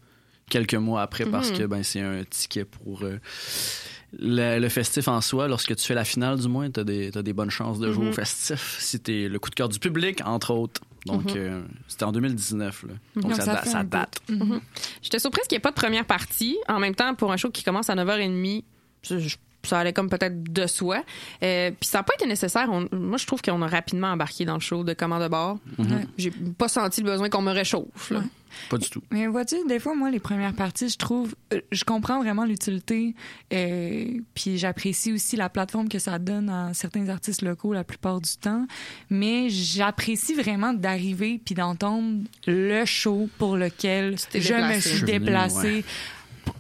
[0.49, 1.57] quelques mois après parce Mhm.
[1.57, 3.19] que ben, c'est un ticket pour euh,
[4.19, 5.47] le, le festif en soi.
[5.47, 7.91] Lorsque tu fais la finale, du moins, tu as des, t'as des bonnes chances de
[7.91, 8.09] jouer Mhm.
[8.11, 10.81] au festif si t'es le coup de cœur du public, entre autres.
[11.05, 11.37] Donc, Mhm.
[11.37, 12.83] euh, c'était en 2019.
[12.83, 12.93] Là.
[13.15, 14.19] Donc, Donc, ça, ça date.
[14.29, 14.59] Mhm.
[15.01, 16.57] J'étais surprise qu'il n'y ait pas de première partie.
[16.67, 18.63] En même temps, pour un show qui commence à 9h30,
[19.01, 19.35] ça, je-
[19.69, 21.03] ça allait comme peut-être de soi.
[21.43, 22.67] Euh, Puis ça n'a pas été nécessaire.
[22.71, 25.57] On- moi, je trouve qu'on a rapidement embarqué dans le show de commande de bord.
[25.77, 26.05] Mhm.
[26.17, 28.11] J'ai pas senti le besoin qu'on me réchauffe.
[28.11, 28.21] là.
[28.69, 29.01] Pas du tout.
[29.09, 33.15] Mais vois-tu, des fois, moi, les premières parties, je trouve, euh, je comprends vraiment l'utilité,
[33.51, 38.21] euh, puis j'apprécie aussi la plateforme que ça donne à certains artistes locaux la plupart
[38.21, 38.67] du temps,
[39.09, 44.89] mais j'apprécie vraiment d'arriver puis d'entendre le show pour lequel je me déplacé.
[44.89, 45.83] suis déplacée ouais.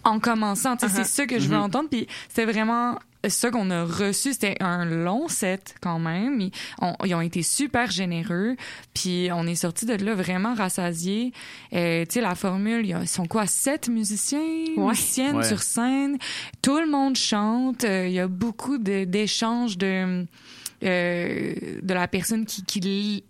[0.03, 0.77] En commençant.
[0.77, 0.95] Sais, Uh-huh.
[0.95, 1.63] C'est ça que je veux Mhm.
[1.63, 2.97] entendre, puis c'était vraiment
[3.29, 6.41] ça qu'on a reçu, c'était un long set quand même.
[6.41, 8.57] Ils ont, ils ont été super généreux,
[8.93, 11.31] puis on est sorti de là vraiment rassasiés.
[11.73, 14.39] Euh, tu sais, la formule, ils sont quoi, sept musiciens,
[14.75, 14.89] Ouais.
[14.89, 15.43] musiciennes Ouais.
[15.47, 16.17] sur scène.
[16.61, 17.85] Tout le monde chante.
[17.85, 20.25] Euh, Il y a beaucoup de- d'échanges de,
[20.83, 23.23] euh, de la personne qui, qui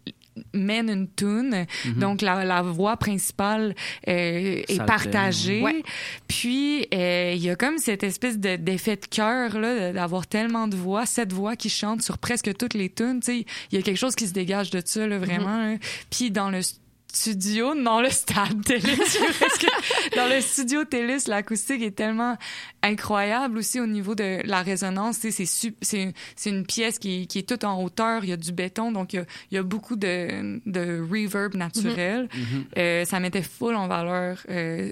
[0.54, 1.66] mène une tune.
[1.98, 3.76] Donc, la, la voix principale
[4.08, 5.62] euh, est partagée.
[5.62, 5.84] Ouais.
[6.28, 10.26] Puis, euh, il y a comme cette espèce de- d'effet de cœur, là, de- d'avoir
[10.28, 13.20] tellement de voix, cette voix qui chante sur presque toutes les tunes.
[13.20, 15.58] Tu sais, il y a quelque chose qui se dégage de ça, là, vraiment.
[15.58, 15.76] là.
[16.10, 16.60] Puis, dans le
[17.12, 18.82] studio, dans le stade TELUS,
[19.40, 22.38] parce que dans le studio TELUS, l'acoustique est tellement
[22.84, 25.20] incroyable aussi au niveau de la résonance.
[25.20, 28.24] Tu sais, C'est sup- c'est c'est une pièce qui, est- qui est toute en hauteur,
[28.24, 31.02] il y a du béton, donc il y a, il y a beaucoup de, de
[31.02, 32.28] reverb naturel.
[32.78, 34.92] Euh, ça mettait full en valeur euh,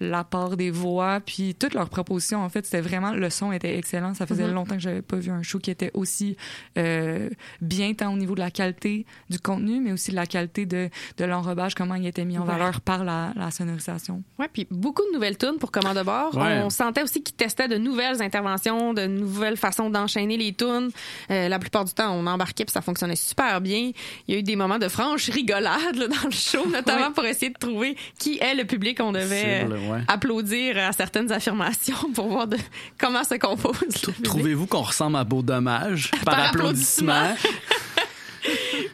[0.00, 4.14] l'apport des voix, puis toutes leurs propositions, en fait, c'était vraiment, le son était excellent.
[4.14, 4.54] Ça faisait Mhm.
[4.54, 6.36] longtemps que j'avais pas vu un show qui était aussi
[6.78, 7.28] euh,
[7.60, 10.88] bien, tant au niveau de la qualité du contenu, mais aussi de la qualité de,
[11.18, 12.52] de l'enrobage, comment il était mis en Ouais.
[12.52, 14.22] valeur par la, la sonorisation.
[14.38, 16.36] Ouais, puis beaucoup de nouvelles tunes pour commande de bord.
[16.36, 16.60] Ouais.
[16.64, 20.90] On sentait aussi qu'ils testaient de nouvelles interventions, de nouvelles façons d'enchaîner les tunes.
[21.30, 23.90] Euh, la plupart du temps, on embarquait puis ça fonctionnait super bien.
[24.28, 27.24] Il y a eu des moments de franche rigolade là, dans le show, notamment pour
[27.24, 30.00] essayer de trouver qui est le public qu'on devait euh, ouais.
[30.08, 32.56] applaudir à certaines affirmations pour voir de
[32.98, 33.74] comment se compose.
[34.22, 37.34] Trouvez-vous qu'on ressemble à Beau Dommage par, Par applaudissement?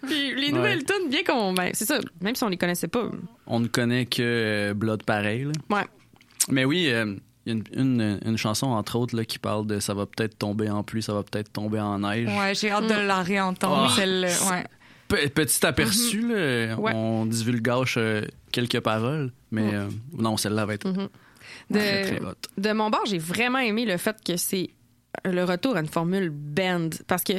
[0.06, 3.10] Puis les nouvelles tunes, bien qu'on, ben, c'est ça, même si on les connaissait pas.
[3.46, 5.44] On ne connaît que euh, Blood pareil.
[5.44, 5.52] là.
[5.76, 5.86] Ouais.
[6.48, 7.14] Mais oui, euh,
[7.46, 10.06] Il y a une, une, une chanson, entre autres, là, qui parle de ça va
[10.06, 12.28] peut-être tomber en pluie, ça va peut-être tomber en neige.
[12.28, 13.92] Ouais, j'ai hâte de la réentendre, Oh.
[13.96, 14.64] celle ouais.
[15.08, 16.92] Pe- Petit aperçu, là, Ouais.
[16.94, 21.08] on divulgage euh, quelques paroles, mais euh, non, celle-là va être Mhm.
[21.72, 22.34] très, très De, hot.
[22.58, 24.70] de mon bord, j'ai vraiment aimé le fait que c'est
[25.26, 27.34] le retour à une formule band parce que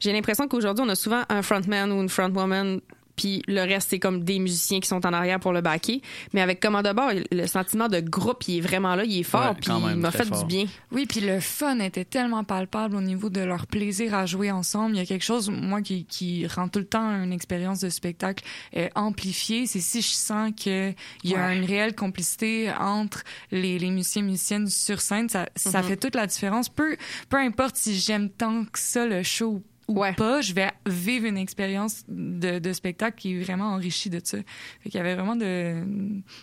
[0.00, 2.80] j'ai l'impression qu'aujourd'hui on a souvent un frontman ou une frontwoman
[3.16, 6.00] puis le reste c'est comme des musiciens qui sont en arrière pour le backer
[6.32, 9.22] mais avec Commande de bord le sentiment de groupe il est vraiment là il est
[9.22, 10.44] fort Ouais, puis il m'a fait fort.
[10.44, 14.26] du bien Oui, puis le fun était tellement palpable au niveau de leur plaisir à
[14.26, 14.94] jouer ensemble.
[14.96, 17.88] Il y a quelque chose, moi, qui, qui rend tout le temps une expérience de
[17.88, 18.44] spectacle
[18.76, 19.66] euh, amplifiée.
[19.66, 21.56] C'est si je sens qu'il y a Ouais.
[21.56, 25.28] une réelle complicité entre les, les musiciens et musiciennes sur scène.
[25.28, 25.88] Ça, ça Mhm.
[25.88, 26.68] fait toute la différence.
[26.68, 26.96] Peu,
[27.28, 30.14] peu importe si j'aime tant que ça le show ou Ouais.
[30.14, 34.38] pas, je vais vivre une expérience de, de spectacle qui est vraiment enrichie de ça.
[34.80, 35.82] Fait qu'il y avait vraiment de,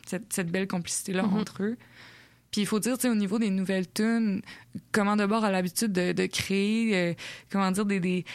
[0.05, 1.37] cette, cette belle complicité-là Mhm.
[1.39, 1.77] entre eux.
[2.51, 4.41] Puis il faut dire, tu sais, au niveau des nouvelles tunes,
[4.91, 7.13] comment de bord a l'habitude de, de créer, euh,
[7.49, 8.25] comment dire, des, des,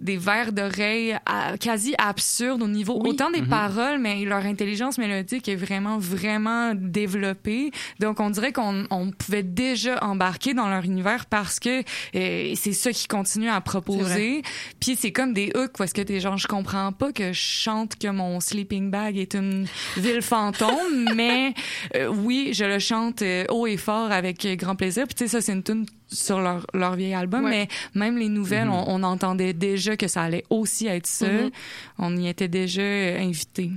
[0.00, 1.16] des vers d'oreille
[1.60, 3.10] quasi absurdes au niveau Oui.
[3.10, 3.48] autant des Mhm.
[3.48, 7.70] paroles, mais leur intelligence mélodique est vraiment, vraiment développée.
[8.00, 11.82] Donc on dirait qu'on on pouvait déjà embarquer dans leur univers parce que
[12.16, 14.42] euh, c'est ça qu'ils continuent à proposer.
[14.80, 17.96] Puis c'est comme des hooks parce que t'es genre, je comprends pas que je chante
[17.96, 21.54] que mon sleeping bag est une ville fantôme, mais
[21.94, 25.04] euh, oui, je le chante euh, haut et fort avec grand plaisir.
[25.06, 27.68] Puis tu sais, ça, c'est une tune sur leur, leur vieil album, Ouais.
[27.94, 28.72] mais même les nouvelles, Mhm.
[28.74, 31.28] on, on entendait déjà que ça allait aussi être ça.
[31.28, 31.50] Mhm.
[31.98, 33.70] On y était déjà invités.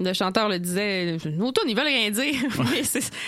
[0.00, 2.34] le chanteur le disait tunes ils veulent rien dire
[2.70, 2.82] Mais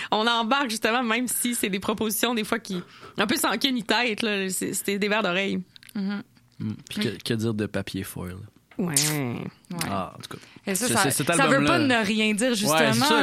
[0.09, 2.81] on embarque justement même si c'est des propositions des fois qui
[3.17, 5.59] un peu sans queue ni tête c'était des vers d'oreille
[5.95, 6.23] Mhm.
[6.59, 6.71] Mm.
[6.89, 8.37] Puis que, que dire de papier foil?
[8.87, 9.77] Ouais Ouais.
[9.89, 10.43] Ah, en tout cas.
[10.67, 12.75] Et ça, ça, veut pas ne rien dire, justement.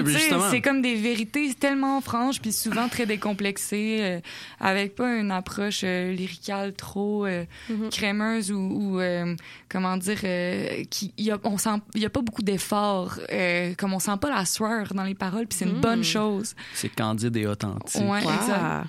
[0.03, 4.21] Ouais, c'est comme des vérités tellement franches, puis souvent très décomplexées, euh,
[4.61, 7.91] avec pas une approche euh, lyricale trop euh, Mhm.
[7.91, 9.37] crémeuse ou, ou, euh,
[9.69, 13.75] comment dire, euh, qui, y a, on sent, il y a pas beaucoup d'efforts, euh,
[13.77, 15.81] comme on sent pas la sueur dans les paroles, puis c'est une Mhm.
[15.81, 16.55] bonne chose.
[16.73, 18.01] C'est candide et authentique.
[18.01, 18.33] Ouais, Wow.
[18.33, 18.87] exact.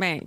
[0.00, 0.20] Ben,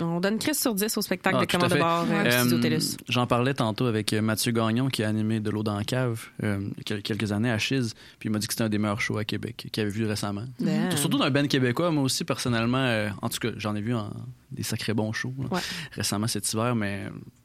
[0.00, 2.24] on donne Chris sur 10 au spectacle Ah, de tout Commande de bord euh,
[2.70, 2.80] Euh.
[3.08, 6.26] J'en parlais tantôt avec euh, Mathieu Gagnon qui a animé De l'eau dans la cave
[6.42, 7.94] euh, il y a quelques années à Chiz.
[8.18, 10.04] Puis il m'a dit que c'était un des meilleurs shows à Québec qu'il avait vu
[10.06, 10.44] récemment.
[10.60, 10.96] Damn.
[10.96, 12.78] Surtout d'un band québécois, moi aussi personnellement.
[12.78, 14.10] euh, en tout cas, j'en ai vu en,
[14.52, 15.60] des sacrés bons shows Ouais.
[15.92, 17.04] récemment cet hiver, mais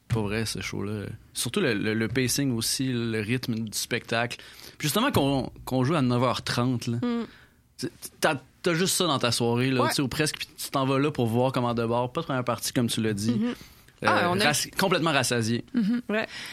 [0.09, 1.03] pas vrai ce show-là.
[1.33, 4.37] Surtout le, le- le pacing aussi, le rythme du spectacle.
[4.77, 6.89] Puis justement qu'on qu'on joue à 9h30.
[6.91, 6.97] Là.
[6.97, 7.25] Mm.
[8.21, 9.99] T'as t'as juste ça dans ta soirée, là, Ouais.
[10.01, 12.11] ou presque, puis tu t'en vas là pour voir comment de bord.
[12.11, 13.31] Pas de première partie, comme tu l'as dit.
[13.31, 13.47] Mhm.
[13.47, 13.53] Euh,
[14.07, 15.63] Ah, on a- raci- complètement rassasié.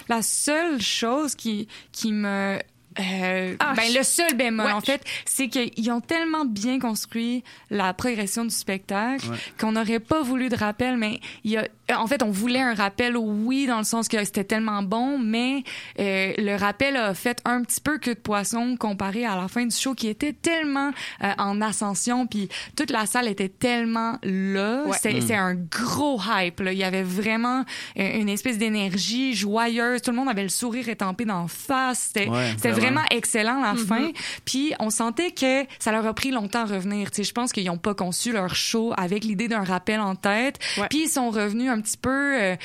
[0.08, 2.58] La seule chose qui, qui me...
[3.00, 4.72] euh, Ah, ben, je- le seul bémol, Ouais.
[4.72, 9.36] en fait, c'est qu'ils ont tellement bien construit la progression du spectacle Ouais.
[9.60, 11.66] qu'on n'aurait pas voulu de rappel, mais il y a,
[11.98, 15.62] en fait, on voulait un rappel, oui, dans le sens que c'était tellement bon, mais
[15.98, 19.64] euh, le rappel a fait un petit peu que de poisson comparé à la fin
[19.66, 20.90] du show qui était tellement
[21.22, 24.84] euh, en ascension, puis toute la salle était tellement là.
[24.86, 24.96] Ouais.
[25.00, 25.20] C'est Mm.
[25.26, 26.60] c'est un gros hype.
[26.60, 26.72] Là.
[26.72, 27.64] Il y avait vraiment
[27.98, 30.02] euh, une espèce d'énergie joyeuse.
[30.02, 32.10] Tout le monde avait le sourire étampé d'en face.
[32.12, 32.85] C'était Ouais, c'était vraiment.
[32.86, 33.86] Vraiment excellent la Mm-hmm.
[33.86, 34.10] fin.
[34.44, 37.10] Puis on sentait que ça leur a pris longtemps à revenir.
[37.10, 40.14] Tu sais, je pense qu'ils n'ont pas conçu leur show avec l'idée d'un rappel en
[40.14, 40.58] tête.
[40.78, 40.86] Ouais.
[40.88, 42.10] Puis ils sont revenus un petit peu
[42.40, 42.56] euh,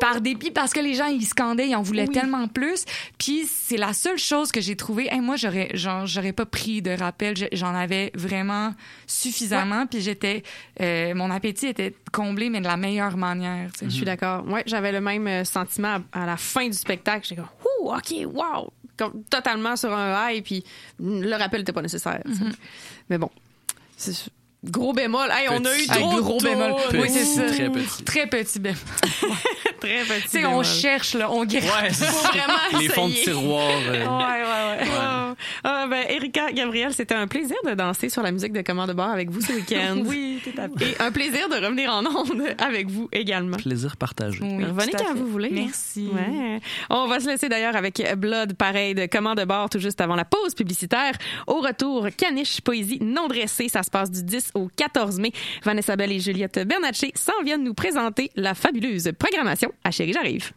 [0.00, 2.14] par dépit parce que les gens ils scandaient, ils en voulaient Oui.
[2.14, 2.84] tellement plus.
[3.18, 5.08] Puis c'est la seule chose que j'ai trouvé.
[5.12, 7.34] Hey, moi j'aurais j'aurais pas pris de rappel.
[7.52, 8.74] J'en avais vraiment
[9.06, 9.86] suffisamment.
[9.86, 10.42] Puis j'étais
[10.80, 13.70] euh, mon appétit était comblé mais de la meilleure manière.
[13.72, 13.84] tu sais.
[13.86, 14.46] Je suis d'accord.
[14.48, 17.26] Ouais, j'avais le même euh, sentiment à, à la fin du spectacle.
[17.28, 17.50] J'étais comme,
[17.82, 18.70] ouh, ok, wow,
[19.10, 20.64] comme, totalement sur un high, puis
[20.98, 22.22] mm, le rappel n'était pas nécessaire.
[22.24, 22.44] tu sais.
[23.10, 23.30] Mais bon,
[23.96, 24.12] c'est
[24.64, 25.28] gros bémol.
[25.30, 25.88] Hey, on a eu Petit.
[25.88, 26.74] trop gros de bémol.
[26.90, 27.00] tunes.
[27.00, 27.42] Oui, c'est ça.
[27.46, 28.02] Très petit.
[28.04, 28.78] Très petit bémol.
[29.80, 30.22] Très petit.
[30.22, 30.54] Tu sais, bémol.
[30.54, 31.62] on cherche là, on gratte.
[31.82, 33.68] Ouais, Faut vraiment Les fonds de tiroir.
[33.88, 34.90] euh, Ouais, ouais, ouais.
[35.00, 35.34] Ah,
[35.64, 38.94] ah, ben, Erika, Gabriel, c'était un plaisir de danser sur la musique de Commande de
[38.94, 40.02] bord avec vous ce week-end.
[40.06, 40.92] Oui, tout à fait.
[40.92, 43.56] Et un plaisir de revenir en ondes avec vous également.
[43.56, 44.38] Plaisir partagé.
[44.42, 45.14] Oui, Revenez quand fait.
[45.14, 45.50] vous voulez.
[45.50, 46.08] Merci.
[46.12, 46.60] Ouais.
[46.90, 50.14] On va se laisser d'ailleurs avec Blood, pareil, de Commande de bord, tout juste avant
[50.16, 51.12] la pause publicitaire.
[51.46, 53.68] Au retour, Caniche, poésie non dressée.
[53.68, 55.32] Ça se passe du 10 au 14 mai.
[55.64, 60.52] Vanessa Bell et Juliette Bernatchez s'en viennent nous présenter la fabuleuse programmation à Chérie J'arrive.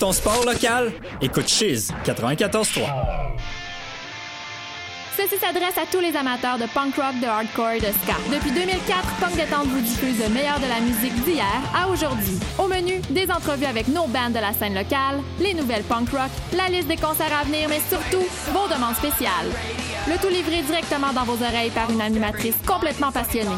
[0.00, 2.86] Ton sport local, écoute Chiz 94.3.
[5.16, 8.14] Ceci s'adresse à tous les amateurs de punk rock, de hardcore et de ska.
[8.32, 11.44] Depuis 2004, Punk Détente vous diffuse le meilleur de la musique d'hier
[11.74, 12.38] à aujourd'hui.
[12.60, 16.30] Au menu, des entrevues avec nos bands de la scène locale, les nouvelles punk rock,
[16.56, 19.50] la liste des concerts à venir, mais surtout, vos demandes spéciales.
[20.06, 23.50] Le tout livré directement dans vos oreilles par une animatrice complètement passionnée.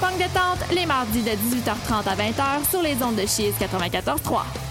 [0.00, 4.63] Punk Détente, les mardis de 18h30 à 20h sur les ondes de Chiz 94.3.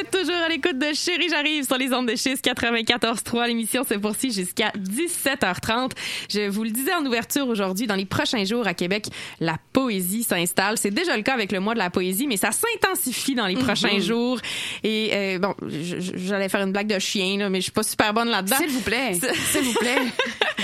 [0.00, 3.46] Êtes toujours à l'écoute de Chérie, j'arrive sur les ondes de Chiz 94.3.
[3.48, 5.90] L'émission se poursuit jusqu'à 17h30.
[6.32, 9.06] Je vous le disais en ouverture aujourd'hui, dans les prochains jours à Québec,
[9.40, 10.78] la poésie s'installe.
[10.78, 13.56] C'est déjà le cas avec le mois de la poésie, mais ça s'intensifie dans les
[13.56, 14.00] prochains Mhm.
[14.02, 14.40] jours.
[14.84, 18.14] Et euh, bon, j'allais faire une blague de chien, là, mais je suis pas super
[18.14, 18.56] bonne là-dedans.
[18.56, 19.12] S'il vous plaît.
[19.52, 19.96] S'il vous plaît.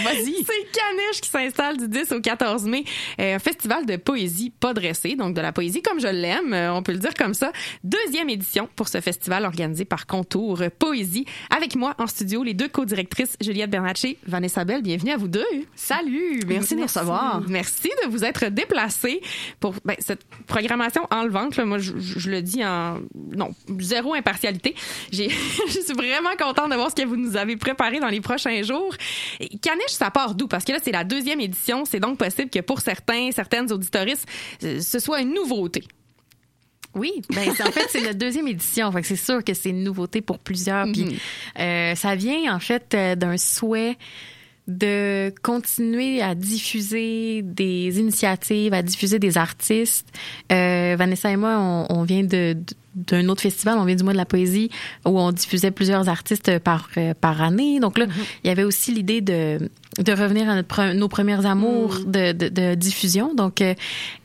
[0.05, 0.35] Vas-y.
[0.47, 2.85] C'est Caniche qui s'installe du 10 au 14 mai.
[3.21, 6.73] Euh, Un festival de poésie pas dressée, donc de la poésie comme je l'aime, euh,
[6.73, 7.53] on peut le dire comme ça.
[7.85, 11.25] Deuxième édition pour ce festival organisé par Contour euh, Poésie.
[11.55, 14.83] Avec moi en studio, les deux co-directrices, Juliette Bernatchez, Vanessa Bell.
[14.83, 15.45] Bienvenue à vous deux.
[15.75, 17.43] Salut, merci de nous recevoir.
[17.49, 19.21] Merci de vous être déplacés
[19.61, 21.57] pour ben, cette programmation enlevante.
[21.57, 22.99] Là, moi, je, je- le dis en
[23.37, 24.75] non zéro impartialité.
[25.13, 25.23] Je
[25.71, 28.95] suis vraiment contente de voir ce que vous nous avez préparé dans les prochains jours.
[29.41, 29.49] Et
[29.87, 30.47] Ça part d'où?
[30.49, 31.85] Parce que là, c'est la deuxième édition.
[31.85, 34.27] C'est donc possible que pour certains, certaines auditoristes,
[34.65, 35.85] euh, ce soit une nouveauté.
[36.95, 40.23] Oui, ben en fait c'est notre deuxième édition, fait c'est sûr que c'est une nouveauté
[40.23, 40.87] pour plusieurs.
[40.91, 41.19] Puis
[41.59, 43.99] euh, ça vient en fait euh, d'un souhait
[44.67, 50.09] de continuer à diffuser des initiatives, à diffuser des artistes.
[50.51, 52.65] Euh, Vanessa et moi, on, on vient de, de-
[52.97, 54.71] d'un autre festival, on vient du mois de la poésie
[55.05, 57.79] où on diffusait plusieurs artistes par euh, par année.
[57.79, 58.07] Donc là,
[58.43, 59.59] il y avait aussi l'idée de
[59.99, 63.35] de revenir à notre nos premières amours de, de, de diffusion.
[63.35, 63.75] Donc euh,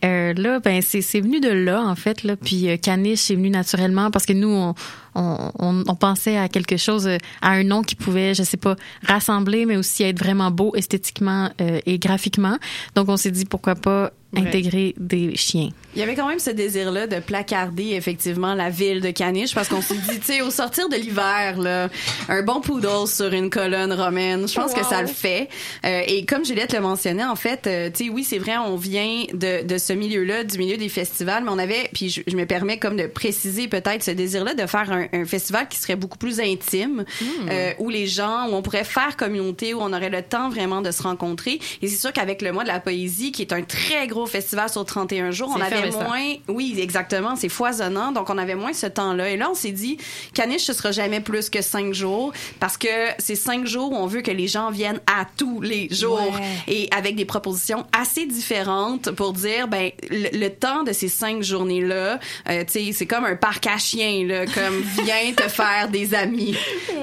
[0.03, 2.35] euh, là, ben c'est venu de là en fait là.
[2.35, 4.73] Puis euh, Caniche est venu naturellement parce que nous on
[5.15, 7.07] on, on, on pensait à quelque chose,
[7.41, 11.49] à un nom qui pouvait, je sais pas, rassembler, mais aussi être vraiment beau esthétiquement
[11.59, 12.57] euh, et graphiquement.
[12.95, 14.11] Donc on s'est dit pourquoi pas.
[14.35, 15.69] Intégrer des chiens.
[15.95, 19.67] Il y avait quand même ce désir-là de placarder effectivement la ville de Caniche parce
[19.67, 21.89] qu'on s'est dit, tu sais, au sortir de l'hiver, là,
[22.29, 24.87] un bon poodle sur une colonne romaine, je pense que Wow.
[24.89, 25.47] Ça le fait.
[25.85, 28.75] Euh, et comme Juliette le mentionnait, en fait, euh, tu sais, oui, c'est vrai, on
[28.77, 32.35] vient de, de ce milieu-là, du milieu des festivals, mais on avait, puis je, je
[32.35, 35.95] me permets comme de préciser peut-être ce désir-là de faire un, un festival qui serait
[35.95, 37.47] beaucoup plus intime, Hmm.
[37.49, 40.81] euh, où les gens, où on pourrait faire communauté, où on aurait le temps vraiment
[40.81, 41.59] de se rencontrer.
[41.81, 44.69] Et c'est sûr qu'avec le mois de la poésie, qui est un très gros festival
[44.69, 48.87] sur 31 jours, on avait moins, oui, exactement, c'est foisonnant, donc on avait moins ce
[48.87, 49.29] temps-là.
[49.29, 49.97] Et là, on s'est dit,
[50.33, 52.87] Caniche, ce sera jamais plus que cinq jours, parce que
[53.19, 56.73] c'est cinq jours où on veut que les gens viennent à tous les jours Ouais.
[56.73, 61.41] et avec des propositions assez différentes pour dire, ben, le, le temps de ces cinq
[61.43, 62.19] journées-là,
[62.49, 66.13] euh, tu sais, c'est comme un parc à chiens, là, comme viens te faire des
[66.13, 66.55] amis.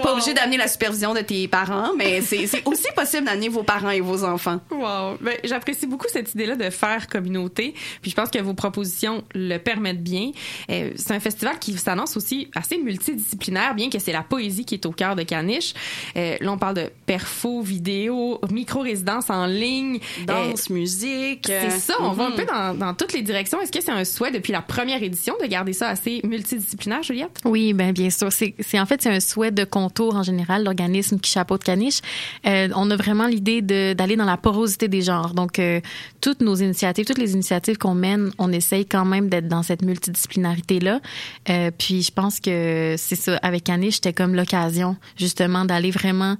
[0.02, 3.62] Pas obligé d'amener la supervision de tes parents, mais c'est c'est aussi possible d'amener vos
[3.62, 4.60] parents et vos enfants.
[4.70, 5.16] Wow.
[5.20, 7.74] Ben, j'apprécie beaucoup cette idée-là de faire communauté.
[8.02, 10.30] Puis je pense que vos propositions le permettent bien.
[10.70, 14.74] Euh, c'est un festival qui s'annonce aussi assez multidisciplinaire, bien que c'est la poésie qui
[14.74, 15.74] est au cœur de Caniche.
[16.16, 19.98] Euh, là, on parle de perfo, vidéo, micro-résidence en ligne.
[20.26, 21.46] Danse, musique.
[21.46, 21.94] C'est ça.
[22.00, 22.36] On va un Mhm.
[22.36, 23.60] peu dans, dans toutes les directions.
[23.60, 27.40] Est-ce que c'est un souhait depuis la première édition de garder ça assez multidisciplinaire, Juliette?
[27.44, 28.28] Oui, ben bien sûr.
[28.32, 32.00] C'est, en fait c'est un souhait de contour en général, l'organisme qui chapeaute Caniche.
[32.46, 35.34] Euh, on a vraiment l'idée de, d'aller dans la porosité des genres.
[35.34, 35.80] Donc euh,
[36.20, 39.82] toutes nos initiatives, toutes les initiatives qu'on mène, on essaye quand même d'être dans cette
[39.82, 41.00] multidisciplinarité là.
[41.48, 43.36] Euh, puis je pense que c'est ça.
[43.38, 46.36] Avec Caniche, c'était comme l'occasion justement d'aller vraiment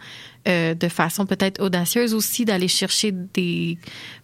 [0.48, 3.78] euh, de façon peut-être audacieuse aussi d'aller chercher des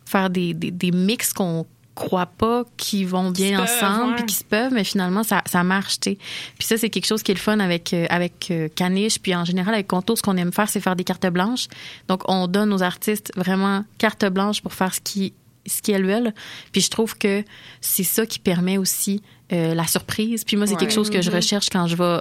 [0.07, 4.45] faire des, des, des mix qu'on croit pas qui vont bien ensemble puis qui se
[4.45, 7.41] peuvent mais finalement ça ça marche tu puis ça c'est quelque chose qui est le
[7.41, 10.68] fun avec euh, avec euh, Caniche puis en général avec Contour ce qu'on aime faire
[10.68, 11.68] c'est faire des cartes blanches
[12.09, 15.32] donc on donne aux artistes vraiment carte blanche pour faire ce qui
[15.67, 16.33] ce qu'elles veulent
[16.73, 17.43] puis je trouve que
[17.81, 20.79] c'est ça qui permet aussi euh, la surprise puis moi c'est Ouais.
[20.81, 21.37] quelque chose que je Mhm.
[21.37, 22.21] recherche quand je vais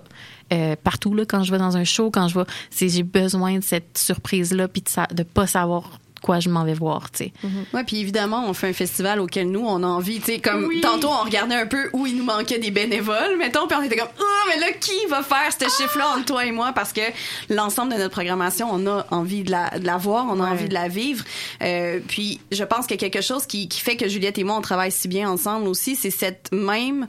[0.53, 3.59] euh, partout là quand je vais dans un show quand je vais c'est j'ai besoin
[3.59, 7.25] de cette surprise là puis de, de pas savoir quoi je m'en vais voir, tu
[7.25, 7.33] sais.
[7.73, 10.67] Ouais, puis évidemment, on fait un festival auquel nous, on a envie, tu sais, comme
[10.81, 13.97] tantôt, on regardait un peu où il nous manquait des bénévoles, mettons, puis on était
[13.97, 16.71] comme, oh, mais là, qui va faire ce chiffre-là entre toi et moi?
[16.73, 17.01] Parce que
[17.49, 20.69] l'ensemble de notre programmation, on a envie de la, de la voir, on a envie
[20.69, 21.25] de la vivre.
[21.61, 24.61] Euh, puis, je pense que quelque chose qui, qui fait que Juliette et moi, on
[24.61, 27.07] travaille si bien ensemble aussi, c'est cette même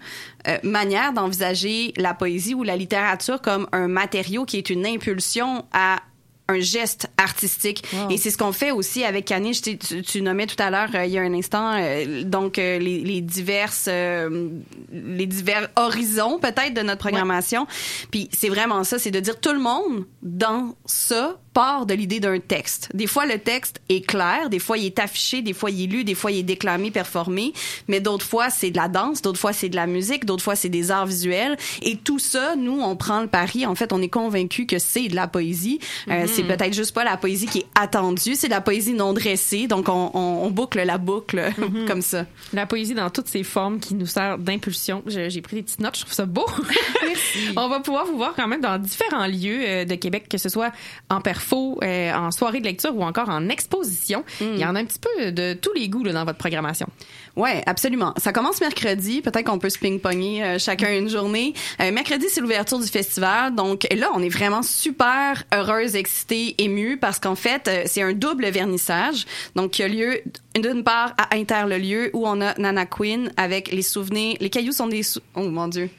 [0.48, 5.64] euh, manière d'envisager la poésie ou la littérature comme un matériau qui est une impulsion
[5.72, 6.00] à
[6.48, 7.84] un geste artistique.
[8.10, 10.90] Et c'est ce qu'on fait aussi avec Caniche tu, tu, tu nommais tout à l'heure
[10.94, 14.48] euh, il y a un instant euh, donc euh, les, les diverses euh,
[14.92, 17.66] les divers horizons peut-être de notre programmation.
[18.10, 22.20] Puis c'est vraiment ça c'est de dire tout le monde dans ça part de l'idée
[22.20, 22.90] d'un texte.
[22.92, 25.86] Des fois, le texte est clair, des fois, il est affiché, des fois, il est
[25.86, 27.52] lu, des fois, il est déclamé, performé,
[27.88, 30.56] mais d'autres fois, c'est de la danse, d'autres fois, c'est de la musique, d'autres fois,
[30.56, 31.56] c'est des arts visuels.
[31.82, 33.64] Et tout ça, nous, on prend le pari.
[33.66, 35.78] En fait, on est convaincu que c'est de la poésie.
[36.08, 36.26] Euh, Mhm.
[36.28, 39.66] c'est peut-être juste pas la poésie qui est attendue, c'est de la poésie non dressée.
[39.68, 41.86] Donc, on, on, on boucle la boucle Mhm.
[41.86, 42.26] comme ça.
[42.52, 45.02] La poésie dans toutes ses formes qui nous sert d'impulsion.
[45.06, 46.46] J'ai pris des petites notes, je trouve ça beau.
[47.56, 50.48] On va pouvoir vous voir quand même dans différents lieux euh, de Québec, que ce
[50.48, 50.72] soit
[51.10, 51.20] en
[51.82, 54.24] euh, en soirée de lecture ou encore en exposition.
[54.40, 56.86] Il y en a un petit peu de tous les goûts là, dans votre programmation.
[57.36, 58.14] Ouais, absolument.
[58.16, 59.20] Ça commence mercredi.
[59.20, 61.52] Peut-être qu'on peut se ping-pongner euh, chacun une journée.
[61.80, 63.54] Euh, mercredi, c'est l'ouverture du festival.
[63.54, 68.12] Donc là, on est vraiment super heureuse, excitée, émue parce qu'en fait, euh, c'est un
[68.12, 69.26] double vernissage.
[69.56, 70.20] Donc, qui a lieu
[70.54, 74.36] d'une part à Inter le lieu où on a Nana Queen avec les souvenirs.
[74.40, 75.90] Les cailloux sont des sou- oh mon dieu.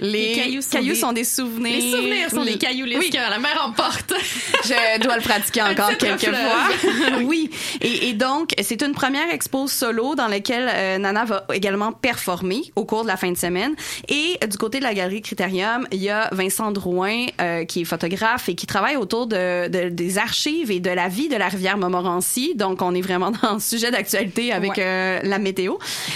[0.00, 0.62] Les, cailloux,
[0.94, 1.24] sont, des...
[1.24, 1.72] souvenirs.
[1.76, 3.10] Les souvenirs sont des cailloux lisses Oui.
[3.10, 4.14] que la mer emporte.
[4.64, 6.68] Je dois le pratiquer encore quelques fois.
[7.24, 7.50] oui.
[7.82, 12.62] Et, et donc, c'est une première expo solo dans laquelle euh, Nana va également performer
[12.76, 13.74] au cours de la fin de semaine.
[14.08, 17.82] Et euh, du côté de la galerie Critérium, il y a Vincent Drouin, euh, qui
[17.82, 21.36] est photographe et qui travaille autour de, de- des archives et de la vie de
[21.36, 22.54] la rivière Montmorency.
[22.54, 24.76] Donc, on est vraiment dans le sujet d'actualité avec Ouais.
[24.80, 25.74] euh, la météo.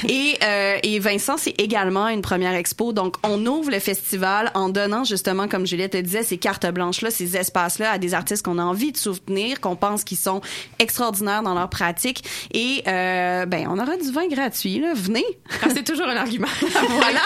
[0.08, 0.38] Et,
[0.82, 2.92] et Vincent, c'est également une première expo.
[2.92, 7.10] Donc, on ouvre le festival en donnant justement, comme Juliette le disait, ces cartes blanches-là,
[7.10, 10.40] ces espaces-là à des artistes qu'on a envie de soutenir, qu'on pense qu'ils sont
[10.78, 12.22] extraordinaires dans leur pratique.
[12.52, 14.78] Et euh, ben, on aura du vin gratuit.
[14.80, 14.92] Là.
[14.94, 15.24] Venez.
[15.62, 16.46] Ah, c'est toujours un argument.
[16.88, 17.20] voilà.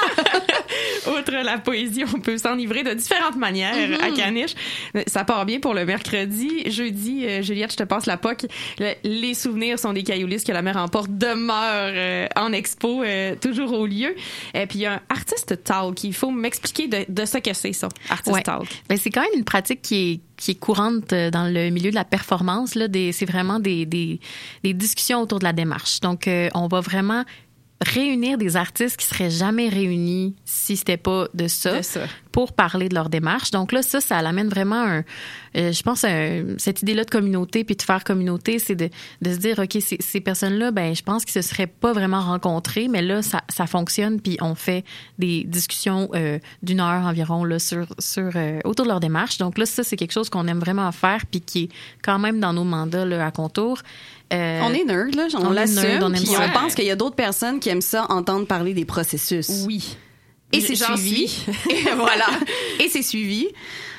[1.18, 3.94] Outre la poésie, on peut s'enivrer de différentes manières Mhm.
[4.03, 4.55] à Caniche.
[5.07, 6.70] Ça part bien pour le mercredi.
[6.70, 8.46] Jeudi, euh, Juliette, je te passe la POC.
[8.78, 13.34] Le- les souvenirs sont des cailloulistes que la mer emporte demeure euh, en expo, euh,
[13.40, 14.14] toujours au lieu.
[14.55, 16.05] Et puis, il y a un artiste talk.
[16.05, 18.42] Il faut m'expliquer de, de ce que c'est, ça, artiste Ouais.
[18.42, 18.66] talk.
[18.88, 21.90] Ben, c'est quand même une pratique qui est qui est courante euh, dans le milieu
[21.90, 24.20] de la performance là c'est vraiment des, des
[24.62, 26.00] des discussions autour de la démarche.
[26.00, 27.24] Donc euh, on va vraiment
[27.80, 32.00] réunir des artistes qui seraient jamais réunis si c'était pas de ça, De ça.
[32.32, 33.52] pour parler de leur démarche.
[33.52, 35.04] Donc là ça ça l'amène vraiment un
[35.56, 38.90] euh, je pense un- cette idée là de communauté puis de faire communauté c'est de
[39.22, 41.92] de se dire OK ces, ces personnes là ben je pense qu'ils se seraient pas
[41.92, 44.84] vraiment rencontrés mais là ça ça fonctionne puis on fait
[45.18, 49.38] des discussions euh, d'une heure environ là sur sur euh, autour de leur démarche.
[49.38, 51.68] Donc là ça c'est quelque chose qu'on aime vraiment faire puis qui est
[52.02, 53.82] quand même dans nos mandats là à contour.
[54.32, 56.02] Euh, On est nerd, là, on, on l'assume.
[56.02, 58.84] on puis on pense qu'il y a d'autres personnes qui aiment ça, entendre parler des
[58.84, 59.64] processus.
[59.66, 59.96] Oui.
[60.52, 61.28] Et c'est suivi.
[61.28, 61.50] suis.
[61.70, 62.26] Et voilà.
[62.80, 63.48] Et c'est suivi.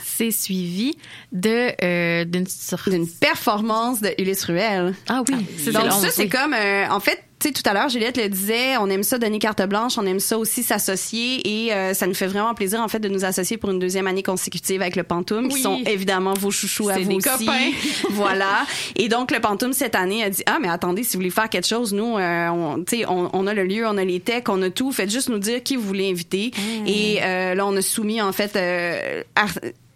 [0.03, 0.95] c'est suivi
[1.31, 4.93] de euh, d'une performance de Ulysse Ruel.
[5.07, 6.29] Ah oui, c'est Donc ça, 11, c'est oui.
[6.29, 9.17] comme, euh, en fait, tu sais, tout à l'heure, Juliette le disait, on aime ça
[9.17, 12.81] donner carte blanche, on aime ça aussi s'associer et euh, ça nous fait vraiment plaisir,
[12.81, 15.53] en fait, de nous associer pour une deuxième année consécutive avec le Pantoum, Oui.
[15.53, 17.45] qui sont évidemment vos chouchous à vous des aussi.
[17.45, 17.71] copains.
[18.11, 18.65] voilà.
[18.97, 21.49] Et donc, le Pantoum, cette année, a dit, ah, mais attendez, si vous voulez faire
[21.49, 24.19] quelque chose, nous, euh, on, tu sais, on, on a le lieu, on a les
[24.19, 26.51] techs, on a tout, faites juste nous dire qui vous voulez inviter.
[26.85, 29.47] Et euh, là, on a soumis, en fait, euh, ar-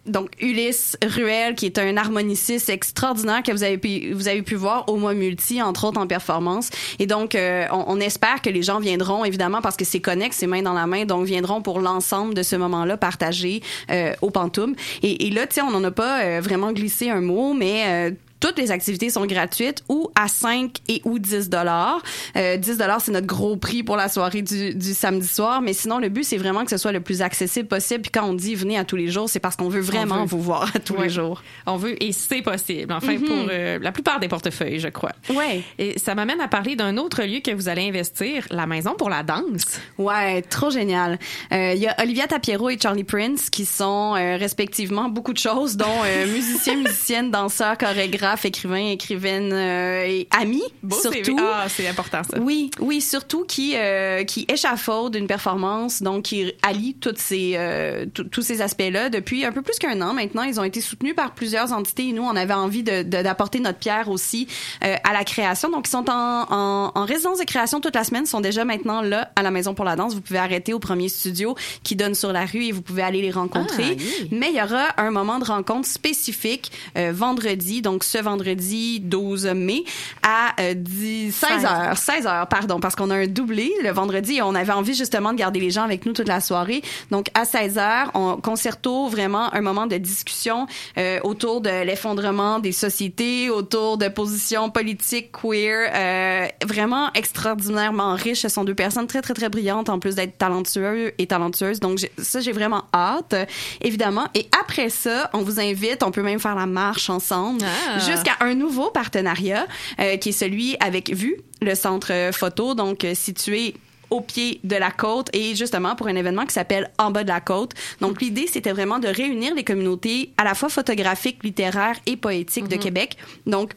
[0.06, 4.54] donc Ulysse Ruel qui est un harmoniciste extraordinaire que vous avez pu vous avez pu
[4.54, 6.70] voir au mois multi entre autres en performance.
[6.98, 10.36] Et donc euh, on, on espère que les gens viendront évidemment parce que c'est connexe
[10.38, 11.04] c'est main dans la main.
[11.04, 14.74] Donc viendront pour l'ensemble de ce moment-là partagé euh, au Pantoum.
[15.02, 18.10] Et, et là sais on n'en a pas euh, vraiment glissé un mot mais euh,
[18.44, 22.02] toutes les activités sont gratuites ou à 5 et ou 10 dollars.
[22.36, 25.62] Euh, 10 dollars, c'est notre gros prix pour la soirée du, du samedi soir.
[25.62, 28.02] Mais sinon, le but, c'est vraiment que ce soit le plus accessible possible.
[28.02, 30.26] Puis quand on dit venez à tous les jours, c'est parce qu'on veut vraiment veut.
[30.26, 31.04] vous voir à tous Ouais.
[31.04, 31.42] les jours.
[31.66, 33.22] On veut, et c'est possible, enfin, Mhm.
[33.24, 35.12] pour euh, la plupart des portefeuilles, je crois.
[35.30, 35.62] Ouais.
[35.78, 39.08] Et ça m'amène à parler d'un autre lieu que vous allez investir, la Maison pour
[39.08, 39.80] la danse.
[39.96, 41.18] Ouais, trop génial.
[41.52, 45.38] Euh, Il y a Olivia Tapiero et Charlie Prince qui sont euh, respectivement beaucoup de
[45.38, 48.33] choses, dont euh, musiciens, musiciennes, danseurs, chorégraphes.
[48.42, 51.36] Écrivains, écrivaines euh, et amis, Beau surtout.
[51.38, 52.38] Ah, c'est important ça.
[52.40, 58.06] Oui, oui, surtout qui euh, qui échafaudent une performance, donc qui allie toutes ces euh,
[58.30, 60.42] tous- ces aspects-là depuis un peu plus qu'un an maintenant.
[60.42, 63.60] Ils ont été soutenus par plusieurs entités et nous, on avait envie de de- d'apporter
[63.60, 64.46] notre pierre aussi
[64.84, 65.68] euh, à la création.
[65.70, 68.64] Donc, ils sont en, en, en résidence de création toute la semaine, ils sont déjà
[68.64, 70.14] maintenant là à la Maison pour la danse.
[70.14, 73.20] Vous pouvez arrêter au premier studio qui donne sur la rue et vous pouvez aller
[73.22, 73.96] les rencontrer.
[74.30, 76.70] Mais il y aura un moment de rencontre spécifique
[77.12, 79.84] vendredi, donc ce vendredi 12 mai
[80.22, 84.36] à euh, 10, 16 heures, 16 heures, pardon, parce qu'on a un doublé le vendredi
[84.36, 86.82] et on avait envie justement de garder les gens avec nous toute la soirée.
[87.10, 90.66] Donc à 16 heures, on concerto vraiment un moment de discussion
[90.98, 98.40] euh, autour de l'effondrement des sociétés, autour de positions politiques queer, euh, vraiment extraordinairement riches.
[98.40, 101.80] Ce sont deux personnes très très très brillantes en plus d'être talentueux et talentueuses.
[101.80, 103.44] Donc ça j'ai vraiment hâte, euh,
[103.80, 104.26] évidemment.
[104.34, 107.98] Et après ça, on vous invite, on peut même faire la marche ensemble Ah.
[108.04, 109.66] Jusqu'à un nouveau partenariat
[110.00, 113.74] euh, qui est celui avec Vue, le centre photo, donc euh, situé
[114.10, 117.28] au pied de la côte et justement pour un événement qui s'appelle En bas de
[117.28, 117.72] la côte.
[118.00, 122.68] Donc l'idée c'était vraiment de réunir les communautés à la fois photographiques, littéraires et poétiques
[122.68, 123.16] de Québec.
[123.46, 123.72] Donc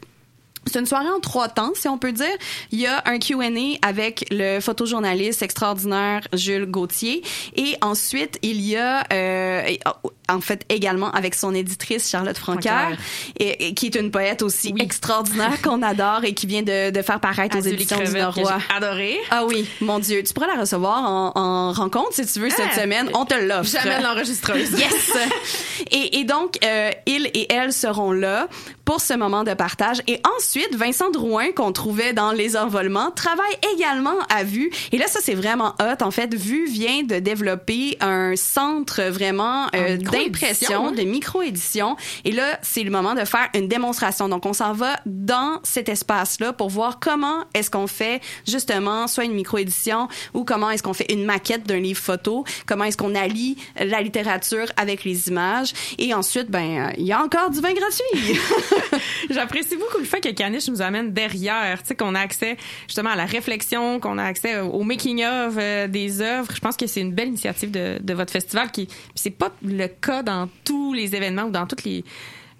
[0.66, 2.26] c'est une soirée en trois temps, si on peut dire.
[2.72, 7.22] Il y a un Q&A avec le photojournaliste extraordinaire Jules Gauthier.
[7.56, 9.62] Et ensuite, il y a, euh,
[10.04, 12.98] oh, en fait, également avec son éditrice Charlotte Francaire, Francaire.
[13.38, 17.02] et, et qui est une poète aussi extraordinaire qu'on adore et qui vient de, de
[17.02, 19.18] faire paraître aux éditions du j'ai adoré.
[19.30, 20.22] Ah oui, mon Dieu.
[20.22, 22.80] Tu pourras la recevoir en, en rencontre si tu veux cette Ah.
[22.82, 23.08] semaine.
[23.14, 23.70] On te l'offre.
[23.70, 24.70] J'amène l'enregistreuse.
[24.72, 25.10] Yes!
[25.90, 28.48] et, et donc, euh, ils et elles seront là
[28.88, 30.00] pour ce moment de partage.
[30.06, 34.70] Et ensuite, Vincent Drouin, qu'on trouvait dans Les Envolements, travaille également à Vue.
[34.92, 36.02] Et là, ça, c'est vraiment hot.
[36.02, 40.92] En fait, Vue vient de développer un centre vraiment euh, d'impression, hein?
[40.92, 41.98] de micro-édition.
[42.24, 44.26] Et là, c'est le moment de faire une démonstration.
[44.30, 49.24] Donc, on s'en va dans cet espace-là pour voir comment est-ce qu'on fait justement soit
[49.24, 53.14] une micro-édition ou comment est-ce qu'on fait une maquette d'un livre photo, comment est-ce qu'on
[53.14, 55.74] allie la littérature avec les images.
[55.98, 58.38] Et ensuite, ben, euh, il y a encore du vin gratuit.
[59.30, 62.56] J'apprécie beaucoup le fait que Caniche nous amène derrière, tu sais, qu'on a accès
[62.86, 66.52] justement à la réflexion, qu'on a accès au making of euh, des œuvres.
[66.54, 69.86] Je pense que c'est une belle initiative de, de votre festival qui, c'est pas le
[69.86, 72.04] cas dans tous les événements ou dans toutes les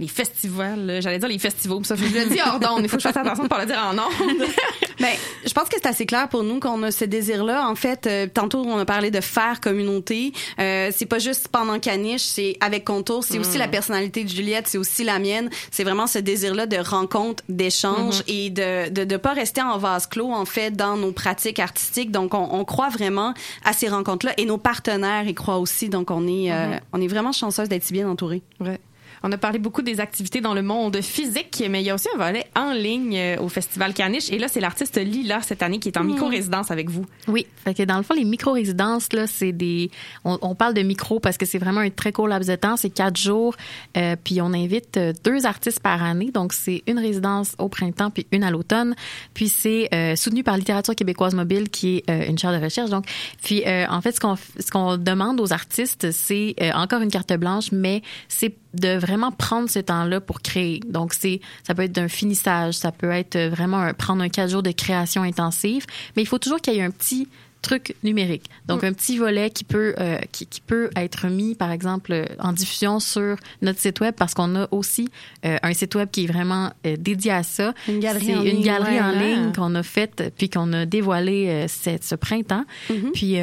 [0.00, 3.02] les festivals, j'allais dire les festivals, ça, je le dis hors d'onde, il faut que
[3.02, 4.46] je fasse attention de pas le dire en ondes.
[5.00, 5.14] Ben,
[5.46, 7.68] je pense que c'est assez clair pour nous qu'on a ce désir-là.
[7.68, 10.32] En fait, euh, tantôt on a parlé de faire communauté.
[10.58, 13.22] Euh, c'est pas juste pendant Caniche, c'est avec Contour.
[13.22, 13.60] C'est aussi Mm.
[13.60, 15.50] la personnalité de Juliette, c'est aussi la mienne.
[15.70, 18.24] C'est vraiment ce désir-là de rencontre, d'échange Mm-hmm.
[18.26, 22.10] et de, de de pas rester en vase clos en fait dans nos pratiques artistiques.
[22.10, 23.34] Donc on, on croit vraiment
[23.64, 25.88] à ces rencontres-là et nos partenaires y croient aussi.
[25.88, 26.80] Donc on est euh, Mhm.
[26.92, 28.42] on est vraiment chanceuse d'être si bien entourée.
[28.58, 28.80] Ouais.
[29.22, 32.08] On a parlé beaucoup des activités dans le monde physique, mais il y a aussi
[32.14, 34.30] un volet en ligne euh, au Festival Caniche.
[34.30, 36.12] Et là, c'est l'artiste Lila cette année qui est en Mhm.
[36.12, 37.04] micro-résidence avec vous.
[37.26, 39.90] Oui, fait que dans le fond, les micro-résidences, là, c'est des.
[40.24, 42.76] On, on parle de micro parce que c'est vraiment un très court laps de temps,
[42.76, 43.54] c'est quatre jours.
[43.96, 46.30] Euh, puis on invite euh, deux artistes par année.
[46.32, 48.94] Donc, c'est une résidence au printemps puis une à l'automne.
[49.34, 52.90] Puis c'est euh, soutenu par Littérature québécoise mobile, qui est euh, une chaire de recherche.
[52.90, 53.04] Donc,
[53.42, 57.10] puis euh, en fait, ce qu'on ce qu'on demande aux artistes, c'est euh, encore une
[57.10, 60.80] carte blanche, mais c'est de vraiment prendre ce temps-là pour créer.
[60.86, 64.50] Donc, c'est ça peut être d'un finissage, ça peut être vraiment un- prendre un quatre
[64.50, 67.28] jours de création intensive, mais il faut toujours qu'il y ait un petit
[67.60, 68.44] truc numérique.
[68.66, 72.24] Donc, un petit volet qui peut, euh, qui, qui peut être mis, par exemple, euh,
[72.38, 75.08] en diffusion sur notre site web parce qu'on a aussi
[75.44, 77.74] euh, un site web qui est vraiment euh, dédié à ça.
[77.88, 79.20] Une galerie C'est en une ligne, galerie ouais, en hein.
[79.20, 82.64] ligne qu'on a faite puis qu'on a dévoilée cette- ce printemps.
[82.90, 83.10] Mm-hmm.
[83.12, 83.36] Puis,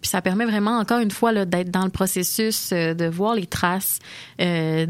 [0.00, 3.98] puis ça permet vraiment, encore une fois, d'être dans le processus, de voir les traces,
[4.38, 4.86] de,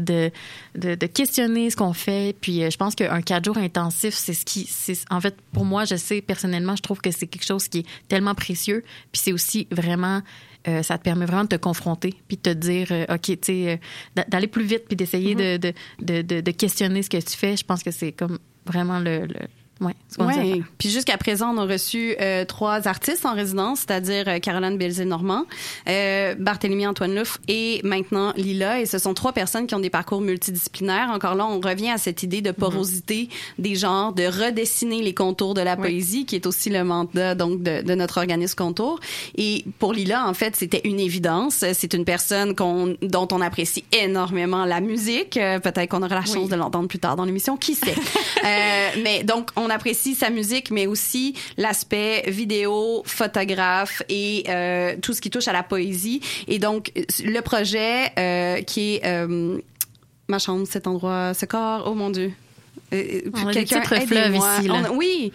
[0.75, 2.35] de, de questionner ce qu'on fait.
[2.39, 4.69] Puis je pense qu'un quatre jours intensif, c'est ce qui...
[5.09, 7.85] En fait, pour moi, je sais, personnellement, je trouve que c'est quelque chose qui est
[8.07, 8.58] tellement précieux.
[9.11, 10.21] Puis c'est aussi vraiment...
[10.67, 13.37] euh, ça te permet vraiment de te confronter puis de te dire, euh, OK, tu
[13.41, 13.77] sais, euh,
[14.15, 17.35] d'a- d'aller plus vite puis d'essayer de, de, de, de, de questionner ce que tu
[17.37, 17.55] fais.
[17.55, 19.25] Je pense que c'est comme vraiment le...
[19.25, 19.35] le
[19.81, 20.61] à Ouais.
[20.77, 25.45] Puis jusqu'à présent, on a reçu euh, trois artistes en résidence, c'est-à-dire euh, Caroline Belzé-Normand,
[25.87, 28.81] euh, Barthélemy Antoine Louf et maintenant Lila.
[28.81, 31.09] Et ce sont trois personnes qui ont des parcours multidisciplinaires.
[31.13, 35.53] Encore là, on revient à cette idée de porosité des genres, de redessiner les contours
[35.53, 38.99] de la poésie, qui est aussi le mandat donc de, de notre organisme Contour.
[39.37, 41.63] Et pour Lila, en fait, c'était une évidence.
[41.73, 45.37] C'est une personne qu'on, dont on apprécie énormément la musique.
[45.37, 47.95] Euh, Peut-être qu'on aura la chance de l'entendre plus tard dans l'émission, qui sait?
[48.45, 55.13] Euh, mais donc, on apprécie sa musique, mais aussi l'aspect vidéo, photographe et euh, tout
[55.13, 56.21] ce qui touche à la poésie.
[56.47, 56.91] Et donc,
[57.23, 59.57] le projet euh, qui est euh,
[60.27, 62.31] ma chambre, cet endroit, ce corps, oh mon Dieu.
[62.91, 64.81] On quelqu'un, ici, là.
[64.89, 65.31] On oui.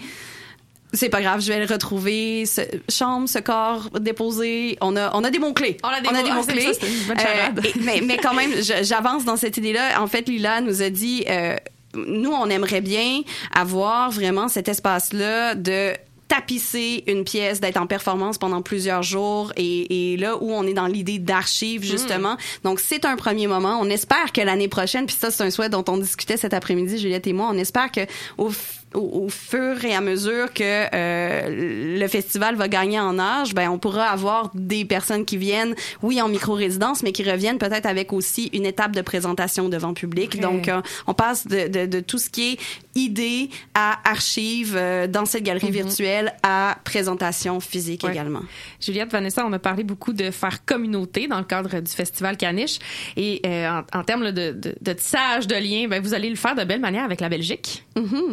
[0.95, 2.47] C'est pas grave, je vais le retrouver.
[2.47, 4.79] Ce, chambre, ce corps déposé.
[4.81, 5.77] On a, on a des mots-clés.
[5.83, 7.61] On a des ah, ça, une bonne charade.
[7.65, 10.01] et- mais, mais quand même, j'avance dans cette idée-là.
[10.01, 11.57] En fait, Lila nous a dit, euh,
[11.95, 13.23] nous, on aimerait bien
[13.55, 15.93] avoir vraiment cet espace-là de
[16.29, 20.73] tapisser une pièce, d'être en performance pendant plusieurs jours et, et là où on est
[20.73, 22.37] dans l'idée d'archives justement.
[22.63, 23.79] Donc c'est un premier moment.
[23.81, 26.99] On espère que l'année prochaine, puis ça c'est un souhait dont on discutait cet après-midi,
[26.99, 28.01] Juliette et moi, on espère que
[28.39, 28.51] au,
[28.95, 30.63] au, au fur et à mesure que
[30.95, 35.75] euh, le festival va gagner en âge, ben on pourra avoir des personnes qui viennent,
[36.03, 40.41] oui en micro-résidence, mais qui reviennent peut-être avec aussi une étape de présentation devant public.
[40.41, 42.59] Donc euh, on passe de, de, de tout ce qui est
[42.95, 48.13] idée à archives euh, dans cette galerie virtuelle à présentation physique Ouais.
[48.13, 48.41] également.
[48.81, 52.79] Juliette, Vanessa, on a parlé beaucoup de faire communauté dans le cadre du festival Caniche.
[53.17, 56.29] Et euh, en, en termes là, de, de, de tissage de liens, ben, vous allez
[56.31, 57.85] le faire de belle manière avec la Belgique.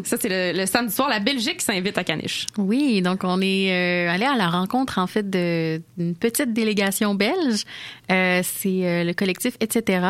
[0.04, 1.10] Ça, c'est le, le samedi soir.
[1.10, 2.48] La Belgique s'invite à Caniche.
[2.58, 7.14] Oui, donc on est euh, allé à la rencontre en fait de- d'une petite délégation
[7.16, 7.64] belge.
[8.12, 10.06] Euh, c'est euh, le collectif etc.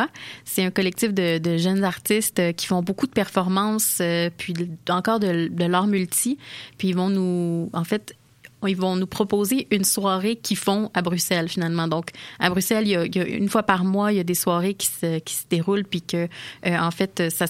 [0.45, 4.56] C'est un collectif de, de jeunes artistes euh, qui font beaucoup de performances, euh, puis
[4.89, 6.39] encore de, de l'art multi.
[6.80, 8.16] Puis ils vont nous, en fait,
[8.68, 11.88] ils vont nous proposer une soirée qu'ils font à Bruxelles finalement.
[11.88, 14.20] Donc à Bruxelles, il y a, il y a une fois par mois, il y
[14.20, 16.28] a des soirées qui se, qui se déroulent, puis que
[16.66, 17.46] euh, en fait ça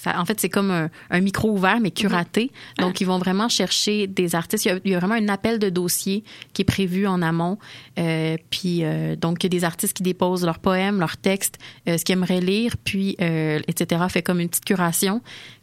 [0.00, 2.52] ça- en fait, c'est comme un, un micro ouvert, mais curaté.
[2.78, 4.64] Donc, ils vont vraiment chercher des artistes.
[4.64, 6.22] Il y, a, il y a vraiment un appel de dossier
[6.52, 7.58] qui est prévu en amont.
[7.98, 11.58] Euh, puis, euh, donc, il y a des artistes qui déposent leurs poèmes, leurs textes,
[11.88, 14.04] euh, ce qu'ils aimeraient lire, puis, etc.
[14.08, 15.20] Fait comme une petite curation.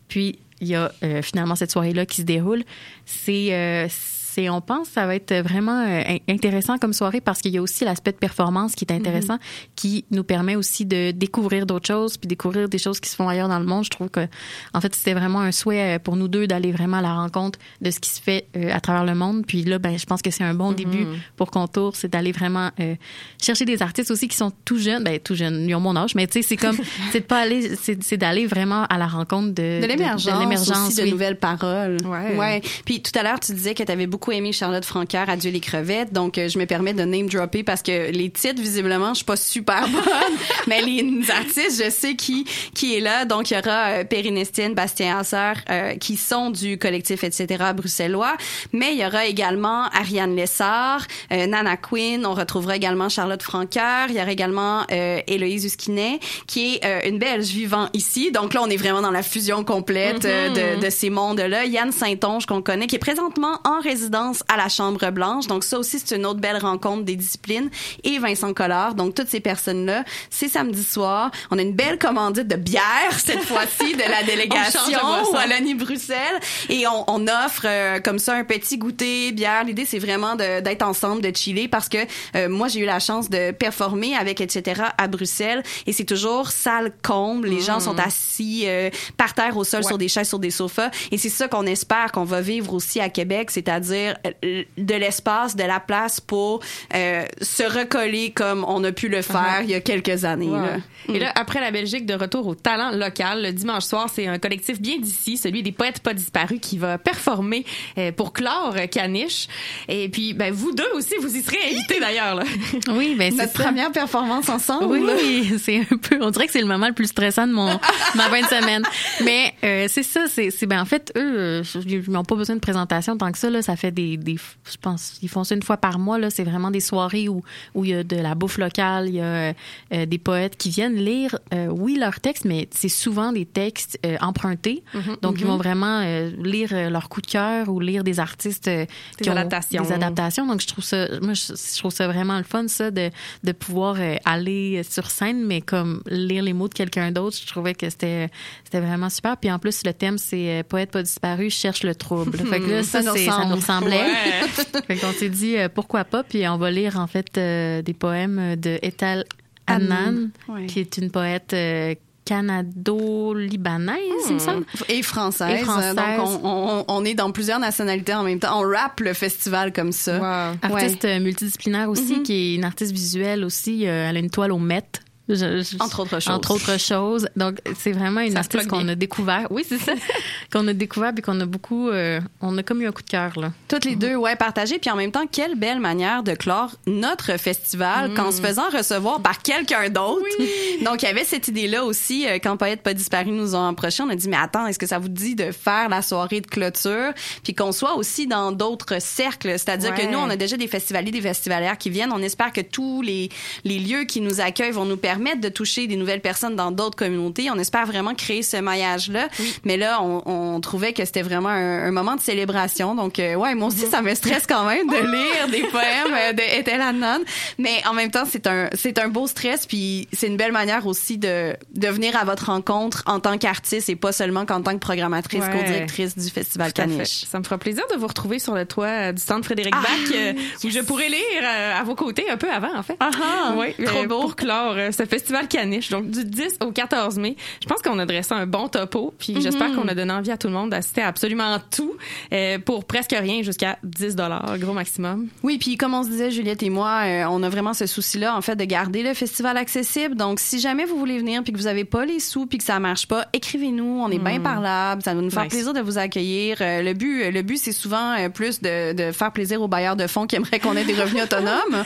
[0.08, 2.64] Puis, il y a euh, finalement cette soirée-là qui se déroule.
[3.06, 3.90] C'est...
[4.36, 7.52] c'est, on pense, que ça va être vraiment euh, in- intéressant comme soirée parce qu'il
[7.52, 9.38] y a aussi l'aspect de performance qui est intéressant,
[9.76, 13.30] qui nous permet aussi de découvrir d'autres choses, puis découvrir des choses qui se font
[13.30, 13.86] ailleurs dans le monde.
[13.86, 14.28] Je trouve que,
[14.74, 17.60] en fait, c'était vraiment un souhait euh, pour nous deux d'aller vraiment à la rencontre
[17.82, 19.46] de ce qui se fait euh, à travers le monde.
[19.48, 21.06] Puis là, ben, je pense que c'est un bon début
[21.38, 22.96] pour Contour, c'est d'aller vraiment euh,
[23.42, 26.16] chercher des artistes aussi qui sont tout jeunes, ben tout jeunes, ils ont mon âge,
[26.16, 26.78] mais tu sais, c'est comme,
[27.12, 31.12] c'est de pas aller, c'est, d'aller vraiment à la rencontre de, de l'émergence de oui.
[31.12, 31.98] nouvelles paroles.
[32.06, 32.36] Ouais.
[32.36, 32.62] ouais.
[32.84, 35.60] Puis tout à l'heure, tu disais que tu avais beaucoup aimé Charlotte Francaire, Adieu les
[35.60, 36.14] crevettes.
[36.14, 39.26] Donc, euh, je me permets de name dropper parce que les titres, visiblement, je suis
[39.26, 40.38] pas super bonne.
[40.68, 43.26] mais les artistes, je sais qui, qui est là.
[43.26, 47.64] Donc, il y aura euh, Perrine Estienne, Bastien Hasser, euh, qui sont du collectif, etc.,
[47.76, 48.36] bruxellois.
[48.74, 52.26] Mais il y aura également Ariane Lessard, euh, Nana Quinn.
[52.26, 54.08] On retrouvera également Charlotte Francaire.
[54.10, 58.32] Il y aura également euh, Héloïse Huskinet, qui est euh, une Belge vivant ici.
[58.32, 61.66] Donc là, on est vraiment dans la fusion complète euh, de, de ces mondes-là.
[61.66, 64.15] Yann Saint-Onge, qu'on connaît, qui est présentement en résidence
[64.48, 65.48] à la Chambre Blanche.
[65.48, 67.70] Donc ça aussi, c'est une autre belle rencontre des disciplines.
[68.04, 68.96] Et Vincent Collard.
[68.96, 71.32] Donc toutes ces personnes-là, c'est samedi soir.
[71.52, 72.82] On a une belle commandite de bière
[73.18, 75.34] cette fois-ci de la délégation On change de boisson.
[75.34, 76.40] Wallonie Bruxelles.
[76.70, 79.64] Et on, on offre euh, comme ça un petit goûter, bière.
[79.64, 81.98] L'idée, c'est vraiment de- d'être ensemble, de chiller parce que
[82.36, 84.82] euh, moi, j'ai eu la chance de performer avec etc.
[84.98, 87.48] à Bruxelles et c'est toujours salle comble.
[87.50, 90.90] Les gens sont assis euh, par terre au sol sur des chaises, sur des sofas.
[91.12, 94.05] Et c'est ça qu'on espère qu'on va vivre aussi à Québec, c'est-à-dire
[94.44, 96.62] euh, de l'espace, de la place pour
[96.94, 100.48] euh, se recoller comme on a pu le faire il y a quelques années.
[100.48, 100.60] Ouais.
[100.60, 100.78] là.
[101.14, 104.40] Et là, après la Belgique, de retour au talent local, le dimanche soir, c'est un
[104.40, 107.66] collectif bien d'ici, celui des poètes pas disparus, qui va performer
[107.98, 109.48] euh, pour clore Caniche.
[109.88, 112.44] Et puis, ben, vous deux aussi, vous y serez invités d'ailleurs.
[112.90, 113.64] Oui, ben c'est Notre ça.
[113.64, 114.86] première performance ensemble.
[114.86, 116.18] Oui, oui, c'est un peu.
[116.22, 117.68] On dirait que c'est le moment le plus stressant de mon
[118.16, 118.84] ma fin de semaine.
[119.24, 123.18] Mais euh, c'est ça, c'est ben en fait eux, ils n'ont pas besoin de présentation
[123.18, 123.62] tant que ça là.
[123.62, 126.30] Ça fait des des, je pense, ils font ça une fois par mois là.
[126.30, 127.42] C'est vraiment des soirées où
[127.74, 129.54] où il y a de la bouffe locale, il y a
[129.94, 133.98] euh, des poètes qui viennent lire, euh, oui leurs textes, mais c'est souvent des textes
[134.06, 134.84] euh, empruntés.
[135.22, 138.68] Donc ils vont vraiment euh, lire euh, leur coup de cœur ou lire des artistes
[138.68, 138.86] euh,
[139.18, 139.84] Des qui ont adaptations.
[139.84, 140.46] des adaptations.
[140.46, 143.10] Donc je trouve ça, moi je, je trouve ça vraiment le fun ça de
[143.44, 147.38] de pouvoir aller sur scène, mais comme lire les mots de quelqu'un d'autre.
[147.42, 148.30] Je trouvais que c'était
[148.64, 149.38] c'était vraiment super.
[149.38, 152.38] Puis en plus le thème c'est euh, poète pas disparu cherche le trouble.
[152.38, 153.85] fait que là ça, Ça nous ça ressemble.
[153.86, 154.86] Ressemblait.
[154.90, 154.96] Ouais.
[155.02, 156.24] qu'on s'est dit euh, pourquoi pas.
[156.24, 159.26] Puis on va lire en fait euh, des poèmes de Etal
[159.68, 160.66] Annan, Ouais.
[160.68, 164.66] qui est une poète euh, canado-libanaise, il me semble.
[164.90, 165.62] Et française.
[165.62, 165.96] Et française.
[165.96, 168.60] Donc, on, on, on est dans plusieurs nationalités en même temps.
[168.60, 170.18] On rappe le festival comme ça.
[170.20, 170.58] Wow.
[170.62, 173.84] Artiste multidisciplinaire aussi, qui est une artiste visuelle aussi.
[173.84, 174.84] Elle a une toile au Met.
[175.28, 176.34] Je- je- Entre autres choses.
[176.36, 177.28] Entre autres choses.
[177.36, 179.48] Donc, c'est vraiment une Ça artiste qu'on a découvert.
[179.50, 179.94] Oui, c'est ça.
[180.54, 181.90] qu'on a découvert puis qu'on a beaucoup.
[181.90, 183.52] euh, on a comme eu un coup de cœur, là.
[183.68, 184.78] Toutes les deux, ouais, partagées.
[184.78, 188.14] Puis en même temps, quelle belle manière de clore notre festival Mm.
[188.14, 190.26] qu'en se faisant recevoir par quelqu'un d'autre.
[190.86, 192.28] Donc, il y avait cette idée-là aussi.
[192.28, 194.86] euh, Quand Paillette Pas Disparu nous ont approché, on a dit, mais attends, est-ce que
[194.86, 197.14] ça vous dit de faire la soirée de clôture?
[197.44, 199.50] Puis qu'on soit aussi dans d'autres cercles.
[199.58, 200.06] C'est-à-dire Ouais.
[200.06, 202.12] que nous, on a déjà des festivaliers, des festivalières qui viennent.
[202.14, 203.30] On espère que tous les,
[203.64, 206.96] les lieux qui nous accueillent vont nous permettre de toucher des nouvelles personnes dans d'autres
[206.96, 207.50] communautés.
[207.52, 209.28] On espère vraiment créer ce maillage-là.
[209.64, 212.96] Mais là, on, on trouvait que c'était vraiment un, un moment de célébration.
[212.96, 216.34] Donc, euh, ouais, moi aussi, ça me stresse quand même de lire des poèmes euh,
[216.34, 217.20] de Ethel Adnan.
[217.58, 219.66] Mais en même temps, c'est un, c'est un beau stress.
[219.66, 223.90] Puis c'est une belle manière aussi de, de venir à votre rencontre en tant qu'artiste
[223.90, 225.52] et pas seulement qu'en tant que programmatrice, Ouais.
[225.52, 226.74] co-directrice du Festival.
[226.74, 227.26] Caniche.
[227.30, 229.82] Ça me fera plaisir de vous retrouver sur le toit euh, du centre Frédéric Ah,
[229.82, 231.44] Bach, euh, où je pourrai lire
[231.78, 232.98] à vos côtés un peu avant, en fait.
[233.00, 234.22] Ah, oui, trop beau.
[234.22, 234.76] Pour clore
[235.06, 237.36] ce festival caniche, donc du 10 au 14 mai.
[237.62, 239.42] Je pense qu'on a dressé un bon topo, puis Mhm.
[239.42, 241.94] j'espère qu'on a donné envie à tout le monde d'assister à absolument tout
[242.34, 244.16] euh, pour presque rien jusqu'à 10
[244.60, 245.28] gros maximum.
[245.44, 248.36] Oui, puis comme on se disait, Juliette et moi, euh, on a vraiment ce souci-là,
[248.36, 250.16] en fait, de garder le festival accessible.
[250.16, 252.64] Donc, si jamais vous voulez venir puis que vous avez pas les sous puis que
[252.64, 254.02] ça marche pas, écrivez-nous.
[254.02, 255.02] On est bien parlable.
[255.04, 255.52] Ça va nous faire Nice.
[255.54, 256.58] plaisir de vous accueillir.
[256.62, 260.08] Euh, le but, le but, c'est souvent plus de, de faire plaisir aux bailleurs de
[260.08, 261.84] fonds qui aimeraient qu'on ait des revenus autonomes.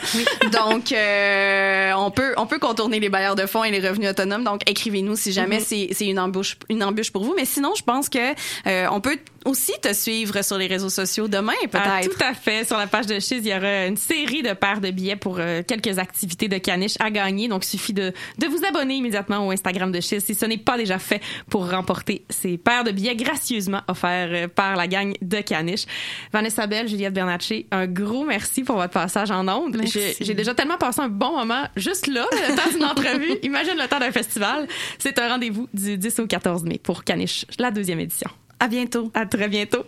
[0.52, 4.44] Donc, euh, on peut, on peut contourner les bailleurs de fonds et les revenus autonomes.
[4.44, 5.64] Donc, écrivez-nous si jamais Mhm.
[5.66, 7.34] c'est, c'est une embûche, une embûche pour vous.
[7.36, 8.18] Mais sinon, je pense que
[8.66, 11.84] euh, on peut aussi te suivre sur les réseaux sociaux demain, peut-être.
[11.86, 12.64] Ah, tout à fait.
[12.66, 15.36] Sur la page de Chiz, il y aura une série de paires de billets pour
[15.38, 17.48] euh, quelques activités de caniche à gagner.
[17.48, 20.58] Donc, il suffit de, de vous abonner immédiatement au Instagram de Chiz si ce n'est
[20.58, 25.14] pas déjà fait pour remporter ces paires de billets gracieusement offerts euh, par la gang
[25.22, 25.84] de caniche.
[26.32, 29.80] Vanessa Bell, Juliette Bernatchez, un gros merci pour votre passage en ondes.
[30.20, 33.38] J'ai déjà tellement passé un bon moment juste là, le temps d'une entrevue.
[33.42, 34.66] Imagine le temps d'un festival.
[34.98, 38.30] C'est un rendez-vous du 10 au 14 mai pour Caniche, la deuxième édition.
[38.58, 39.10] À bientôt.
[39.14, 39.84] À très bientôt.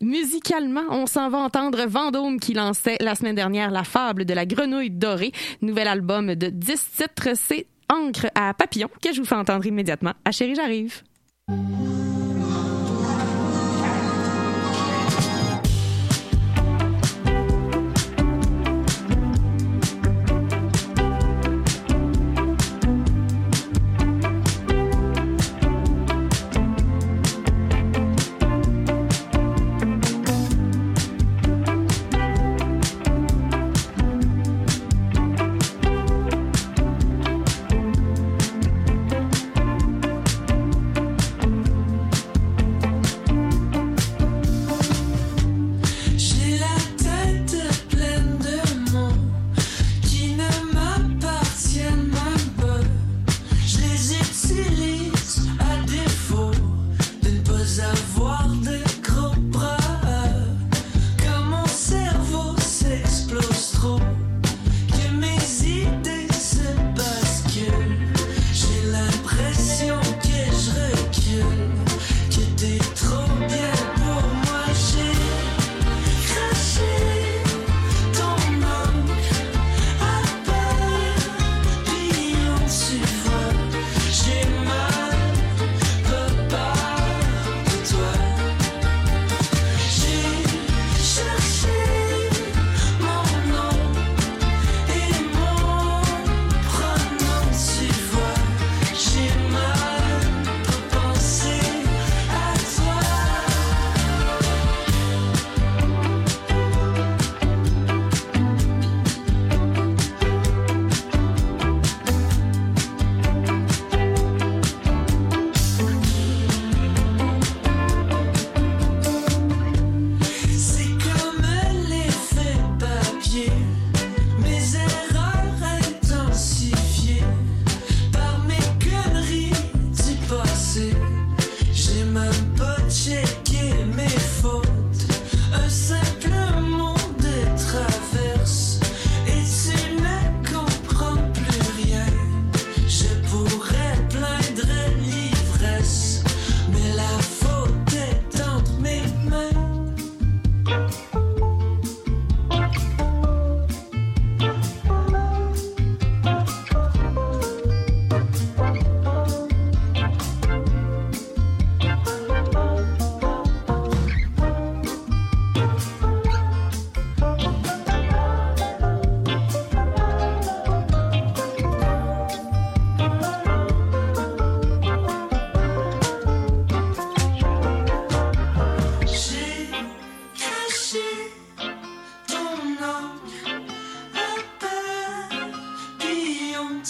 [0.00, 4.46] Musicalement, on s'en va entendre Vendôme qui lançait la semaine dernière La fable de la
[4.46, 9.34] grenouille dorée, nouvel album de 10 titres, c'est Encre à papillon que je vous fais
[9.34, 10.12] entendre immédiatement.
[10.24, 11.02] À chérie, j'arrive.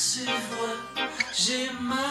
[0.00, 0.76] Vois,
[1.34, 2.07] j'ai mal,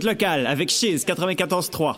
[0.00, 1.96] Écoute locale avec Chiz 94.3.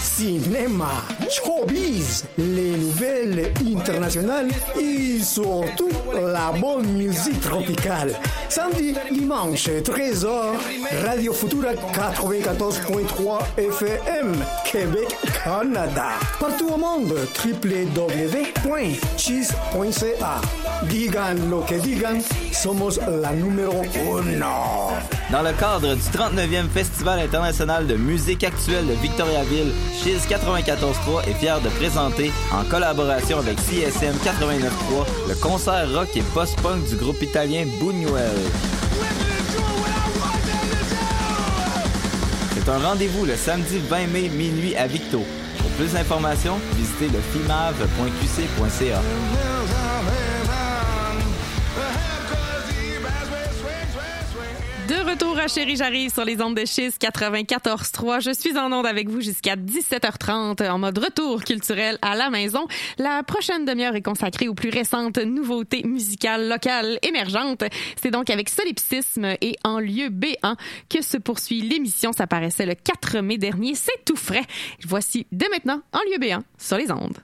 [0.00, 0.92] Cinéma,
[1.28, 4.48] showbiz, les nouvelles internationales
[4.80, 8.14] et surtout la bonne musique tropicale.
[8.48, 10.54] Samedi, dimanche, 13h,
[11.04, 15.14] Radio Futura 94.3 FM, Québec,
[15.44, 16.12] Canada.
[16.40, 17.12] Partout au monde,
[17.44, 17.92] www.cheese.ca.
[20.88, 22.22] Digan lo que digan,
[22.52, 24.90] somos la numéro uno.
[25.30, 29.72] Dans le cadre du 39e Festival international de musique actuelle de Victoriaville,
[30.02, 36.22] Chiz 94.3 est fier de présenter, en collaboration avec CSM 89.3, le concert rock et
[36.34, 38.36] post-punk du groupe italien Buñuel.
[42.54, 45.22] C'est un rendez-vous le samedi 20 mai minuit à Victo.
[45.58, 49.00] Pour plus d'informations, visitez le fimave.qc.ca.
[55.02, 58.20] De retour à Chérie, j'arrive sur les ondes de Chiz 94.3.
[58.20, 62.68] Je suis en onde avec vous jusqu'à 17h30 en mode retour culturel à la maison.
[62.98, 67.64] La prochaine demi-heure est consacrée aux plus récentes nouveautés musicales locales émergentes.
[68.00, 70.54] C'est donc avec Solipsisme et En lieu B1
[70.88, 72.12] que se poursuit l'émission.
[72.12, 73.74] Ça paraissait le 4 mai dernier.
[73.74, 74.44] C'est tout frais.
[74.86, 77.18] Voici dès maintenant En lieu B1 sur les ondes.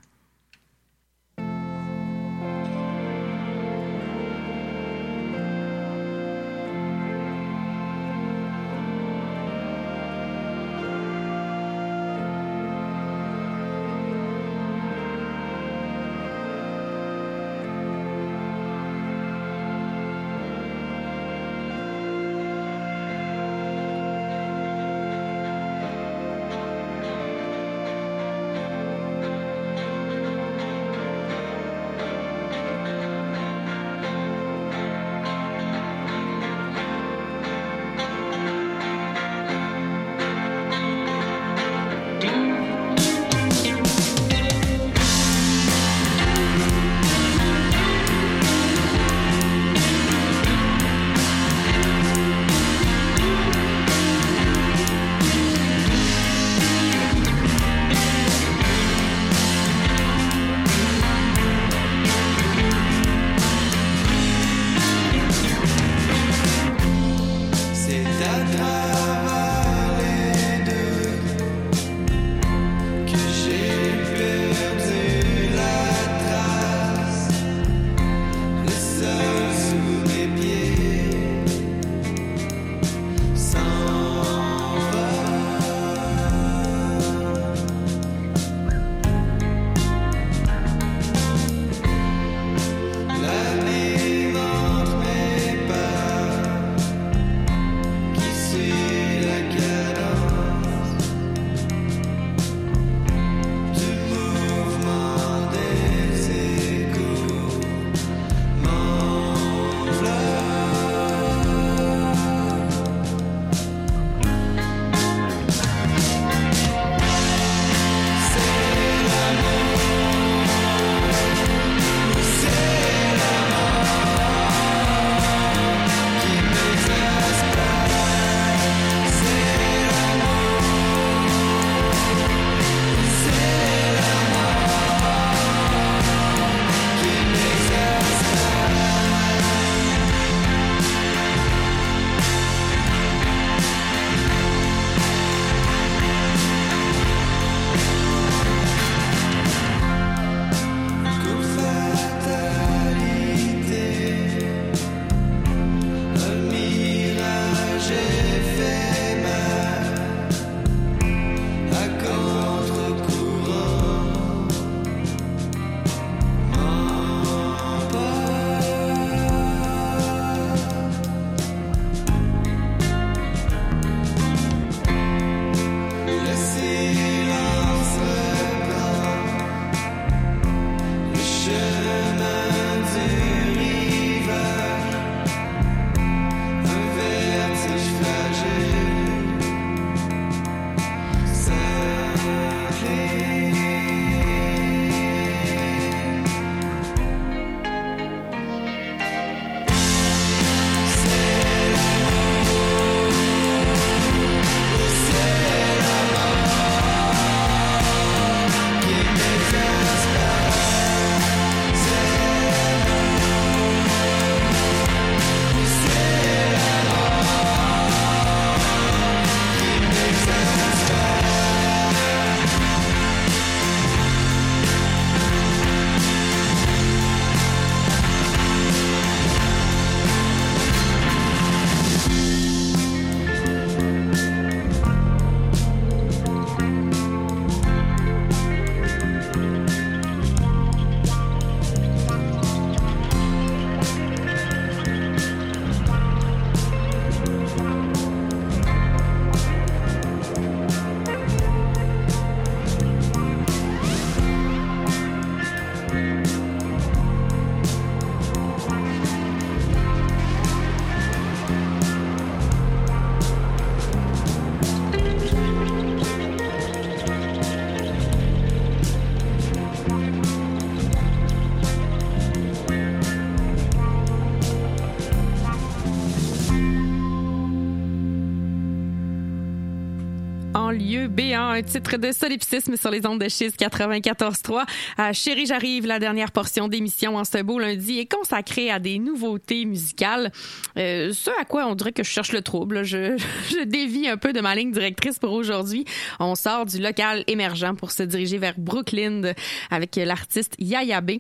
[281.19, 284.65] Béant, un titre de solipsisme sur les ondes de Chiz 94.3.
[284.97, 289.01] À Chérie, j'arrive, la dernière portion d'émission en ce beau lundi est consacrée à des
[289.01, 290.31] nouveautés musicales.
[290.77, 292.85] Euh, ce à quoi on dirait que je cherche le trouble.
[292.85, 293.17] Je,
[293.51, 295.85] je dévie un peu de ma ligne directrice pour aujourd'hui.
[296.21, 299.33] On sort du local émergent pour se diriger vers Brooklyn
[299.73, 301.15] avec l'artiste Yaya B.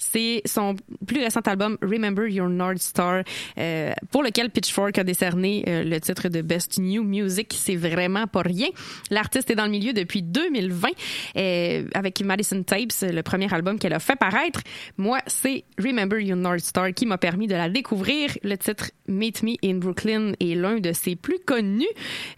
[0.00, 3.22] C'est son plus récent album Remember Your North Star,
[3.58, 7.54] euh, pour lequel Pitchfork a décerné euh, le titre de Best New Music.
[7.56, 8.68] C'est vraiment pas rien.
[9.10, 10.88] L'artiste l'artiste est dans le milieu depuis 2020
[11.36, 14.60] euh, avec Madison Tapes, le premier album qu'elle a fait paraître.
[14.98, 18.30] Moi, c'est Remember Your North Star qui m'a permis de la découvrir.
[18.42, 21.86] Le titre Meet Me in Brooklyn est l'un de ses plus connus,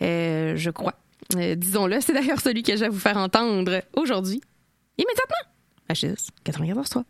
[0.00, 0.94] euh, je crois.
[1.36, 4.40] Euh, disons-le, c'est d'ailleurs celui que je vais vous faire entendre aujourd'hui,
[4.98, 5.48] immédiatement.
[5.88, 7.04] HS 94 3.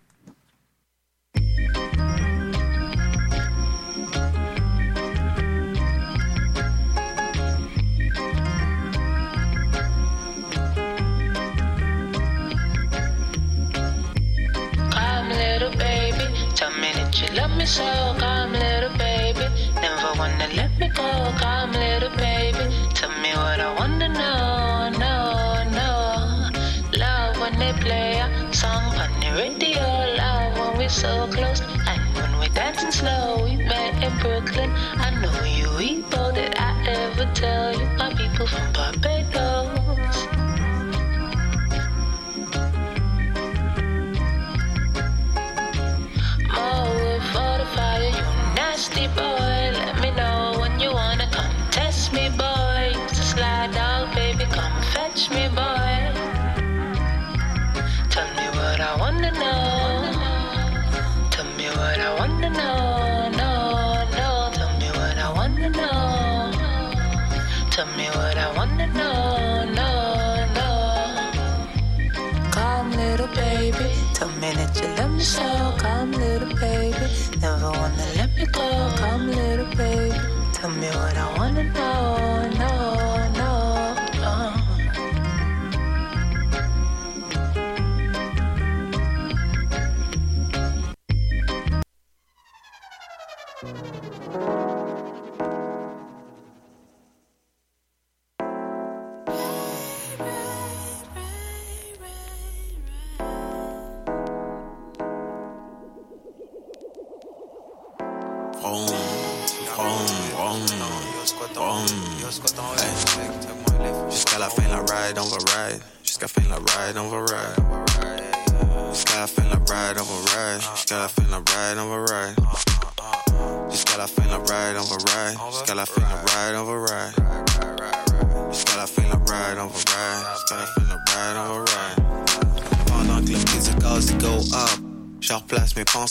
[33.03, 33.32] Slow,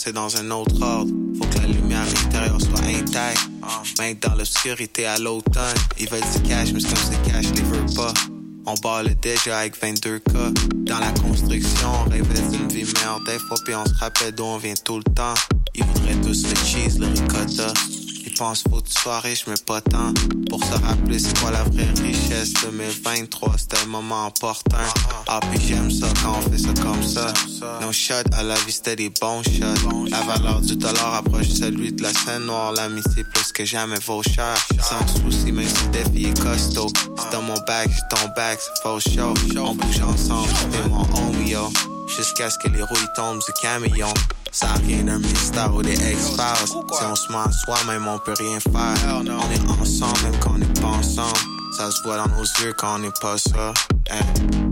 [0.02, 1.12] pensées dans un autre ordre.
[1.38, 3.50] Faut que la lumière à l'intérieur soit intacte.
[4.00, 7.86] Même dans l'obscurité à l'automne, ils veulent du cash, mais comme c'est cash, les veut
[7.96, 8.14] pas.
[8.66, 10.86] On bat le déjà avec 22K.
[10.86, 14.44] Dans la construction, on rêvait d'une vie meilleure des fois, puis on se rappelle d'où
[14.44, 15.34] on vient tout le temps.
[15.76, 17.74] Ils voudraient tous le cheese, le ricotta.
[18.42, 20.12] Pensent faut tu sois riche, mais pas tant.
[20.50, 22.54] Pour se rappeler c'est quoi la vraie richesse?
[22.64, 24.80] 2023, c'était le moment opportun.
[25.28, 27.32] Ah, puis j'aime ça quand on fait ça comme ça.
[27.82, 30.10] Nos shots à la vie, c'était des bons shots.
[30.10, 32.72] La valeur du dollar approche celui de la scène noire.
[32.74, 34.58] L'amitié plus que jamais vaut cher.
[34.90, 36.92] Sans souci, même si le défi est costaud.
[37.20, 39.36] C'est dans mon bac, ton bac, c'est faux show.
[39.56, 41.72] On bouge ensemble, t'es mon homie, yo.
[42.08, 44.12] Jusqu'à ce que les rouilles tombent du camion.
[44.54, 46.68] Ça a rien d'un mystère ou des X-Files.
[46.68, 49.16] Si on se ment à soi-même, on peut rien faire.
[49.16, 51.40] On est ensemble, même quand on n'est pas ensemble.
[51.78, 53.74] Ça se voit dans nos yeux quand on n'est pas ça.
[54.10, 54.22] Hey.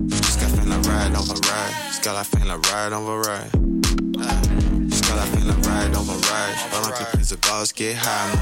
[0.10, 1.76] Jusqu'à la fin de la ride, on va ride.
[1.92, 3.52] Jusqu'à la fin de la ride, on va ride.
[4.20, 4.90] Hey.
[4.90, 6.58] Jusqu'à la fin de la ride, on va ride.
[6.72, 8.40] Pendant que le prix du gaz get high, man.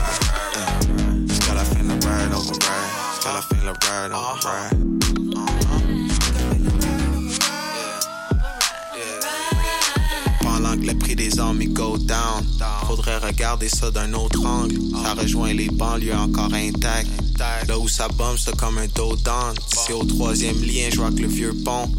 [0.56, 1.28] Hey.
[1.28, 2.92] Jusqu'à la fin de la ride, on va ride.
[3.14, 5.67] Jusqu'à la fin de la ride, on va ride.
[11.18, 12.46] Des armes go down,
[12.86, 14.76] faudrait regarder ça d'un autre angle.
[15.04, 17.10] Ça rejoint les banlieues encore intactes.
[17.68, 19.54] Là où ça bombe, c'est comme un dos down.
[19.86, 21.90] C'est au troisième lien, je vois que le vieux pont.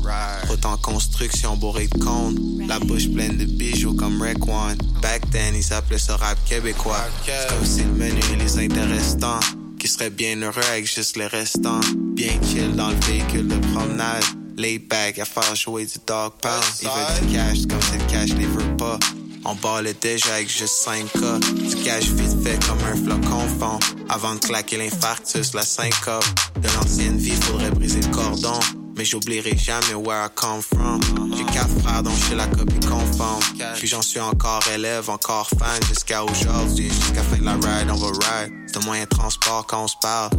[0.49, 2.65] Route en construction, bourré de cônes.
[2.67, 4.79] La bouche pleine de bijoux comme One.
[5.03, 7.05] Back then, ils appelaient ça rap québécois.
[7.25, 9.41] C'est comme si le menu les intéressants.
[9.79, 11.81] Qui seraient bien heureux avec juste les restants.
[12.15, 14.25] Bien chill dans le véhicule de promenade.
[14.59, 15.21] Lay back
[15.55, 16.65] jouer du dog pound.
[16.83, 18.99] Ils veulent du cash, comme c'est le cash les veut pas.
[19.45, 21.39] On ballait déjà avec juste 5K.
[21.69, 23.79] Du cash vite fait comme un flocon fond.
[24.09, 26.25] Avant de claquer l'infarctus, la syncope.
[26.61, 28.59] De l'ancienne vie, faudrait briser le cordon.
[28.97, 31.01] Mais j'oublierai jamais where I come from.
[31.37, 33.41] J'ai quatre frères dont je suis la copie conforme.
[33.77, 36.91] Puis j'en suis encore élève, encore fan jusqu'à aujourd'hui.
[36.91, 38.53] Jusqu'à fin de la ride, on va ride.
[38.67, 40.31] C'est un moyen de transport quand on se parle.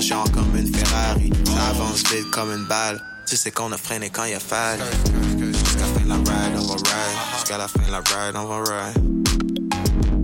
[0.00, 1.30] Genre comme une Ferrari.
[1.46, 3.00] Ça avance vite comme une balle.
[3.32, 4.82] Tu sais qu'on a freiné quand il a fallu.
[5.38, 5.94] Jusqu'à ah.
[5.94, 7.18] fin de la ride, on va ride.
[7.32, 8.98] Jusqu'à la fin la ride, on va ride.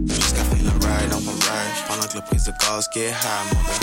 [0.06, 1.72] Jusqu'à fin la ride, on va ride.
[1.88, 3.80] Pendant que le prix de gaz get high, mon gars.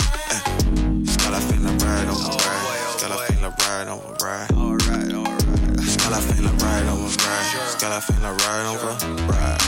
[1.04, 2.70] Jusqu'à la fin la ride, on va ride.
[2.86, 5.80] Jusqu'à la fin la ride, on va ride.
[5.82, 7.50] Jusqu'à la fin la ride, on va ride.
[7.66, 8.92] Jusqu'à la fin la ride, on va
[9.34, 9.60] ride.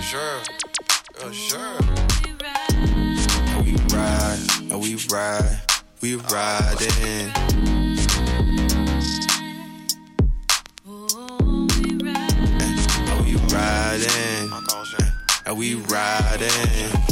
[0.00, 0.40] Sure.
[1.22, 1.76] Oh, sure.
[3.52, 4.40] And we ride,
[4.72, 5.60] we ride,
[6.06, 7.32] we riding.
[13.08, 14.52] And we riding,
[15.46, 17.06] and we riding.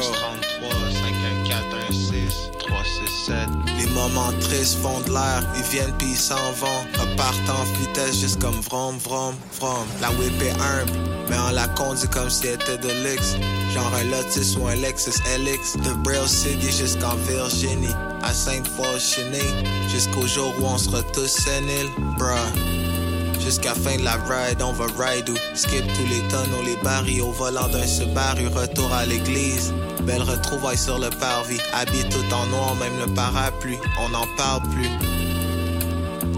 [0.00, 3.36] 33 514 16 367.
[3.78, 6.80] Les moments tristes font de l'air, ils viennent puis ils s'en vont.
[6.98, 9.86] Repartent en vitesse juste comme vrom, vrom, vrom.
[10.00, 10.92] La whip est humble,
[11.28, 13.36] mais on la conduit comme si elle était de luxe.
[13.74, 15.76] Genre un Lotus ou un Lexus LX.
[15.78, 17.94] De Braille City jusqu'en Virginie.
[18.22, 18.98] À Sainte-Foy.
[19.88, 22.93] Jusqu'au jour où on sera tous séniles, bruh.
[23.40, 27.20] Jusqu'à fin de la ride, on va ride ou skip tous les tonneaux, les barils
[27.20, 29.72] au volant d'un Subaru, retour à l'église.
[30.02, 34.62] Belle retrouvaille sur le parvis, habillé tout en noir, même le parapluie, on n'en parle
[34.70, 34.88] plus.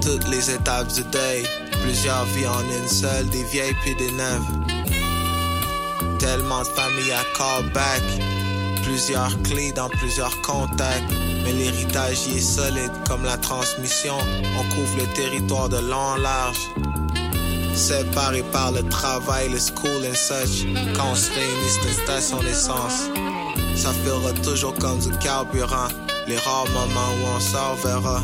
[0.03, 1.45] Toutes les étapes du deuil,
[1.83, 4.47] plusieurs vies en une seule, des vieilles puis des neuves.
[6.19, 8.03] Tellement de familles à call back,
[8.83, 11.13] plusieurs clés dans plusieurs contacts.
[11.47, 14.17] Mais l'héritage y est solide comme la transmission.
[14.59, 16.59] On couvre le territoire de long en large.
[17.75, 20.67] Séparés par le travail, le school and such.
[20.97, 23.09] Quand on se réunit, c'est une station d'essence.
[23.77, 25.89] Ça fera toujours comme du carburant.
[26.27, 28.21] Les rares moments où on sort verra.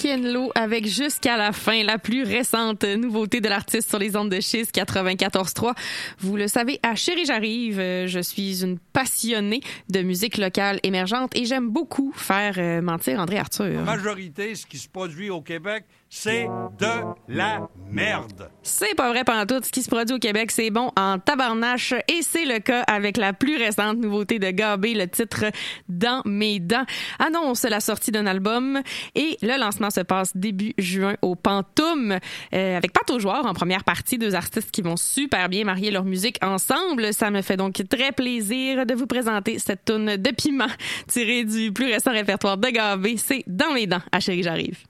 [0.00, 4.30] Ken Lo avec jusqu'à la fin la plus récente nouveauté de l'artiste sur les ondes
[4.30, 5.74] de Chiz 94.3.
[6.20, 9.60] Vous le savez, à Chérie j'arrive, euh, je suis une passionnée
[9.90, 13.78] de musique locale émergente et j'aime beaucoup faire euh, mentir André Arthur.
[13.78, 18.50] En majorité, ce qui se produit au Québec, c'est de la merde.
[18.62, 19.64] C'est pas vrai pendant tout.
[19.64, 21.94] Ce qui se produit au Québec, c'est bon en tabarnache.
[22.08, 25.44] Et c'est le cas avec la plus récente nouveauté de Gabé, le titre
[25.88, 26.84] Dans mes dents.
[27.20, 28.80] Annonce la sortie d'un album
[29.14, 32.18] et le lancement se passe début juin au Pantoum
[32.52, 34.18] euh, avec Pat Joueur en première partie.
[34.18, 37.14] Deux artistes qui vont super bien marier leur musique ensemble.
[37.14, 40.66] Ça me fait donc très plaisir de vous présenter cette tune de piment
[41.06, 43.16] tirée du plus récent répertoire de Gabé.
[43.16, 44.89] C'est Dans mes dents à Chérie J'arrive.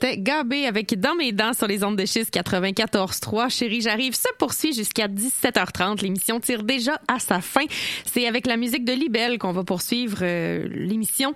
[0.00, 3.50] C'était Gabé avec Dans mes dents sur les ondes de schiste 94.3.
[3.50, 6.00] Chérie, j'arrive se poursuit jusqu'à 17h30.
[6.00, 7.66] L'émission tire déjà à sa fin.
[8.06, 11.34] C'est avec la musique de Libelle qu'on va poursuivre euh, l'émission.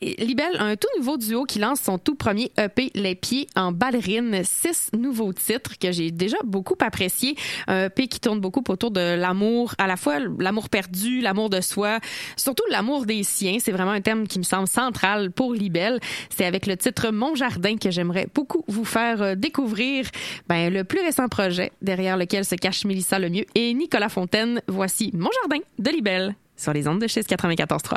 [0.00, 4.40] Libelle, un tout nouveau duo qui lance son tout premier EP, Les Pieds en ballerine.
[4.44, 7.36] Six nouveaux titres que j'ai déjà beaucoup appréciés.
[7.66, 11.60] Un EP qui tourne beaucoup autour de l'amour, à la fois l'amour perdu, l'amour de
[11.60, 11.98] soi,
[12.34, 13.58] surtout l'amour des siens.
[13.60, 16.00] C'est vraiment un thème qui me semble central pour Libelle.
[16.34, 20.06] C'est avec le titre Mon jardin que j'aimerais beaucoup vous faire euh, découvrir
[20.48, 24.60] ben, le plus récent projet derrière lequel se cache Mélissa Lemieux et Nicolas Fontaine.
[24.68, 27.94] Voici Mon jardin de Libelle sur les ondes de chez 94.3.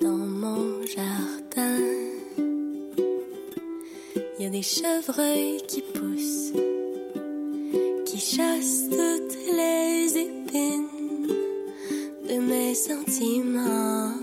[0.00, 1.78] Dans mon jardin,
[4.38, 6.52] il y a des chevreuils qui poussent,
[8.06, 10.88] qui chassent toutes les épines
[12.28, 14.21] de mes sentiments.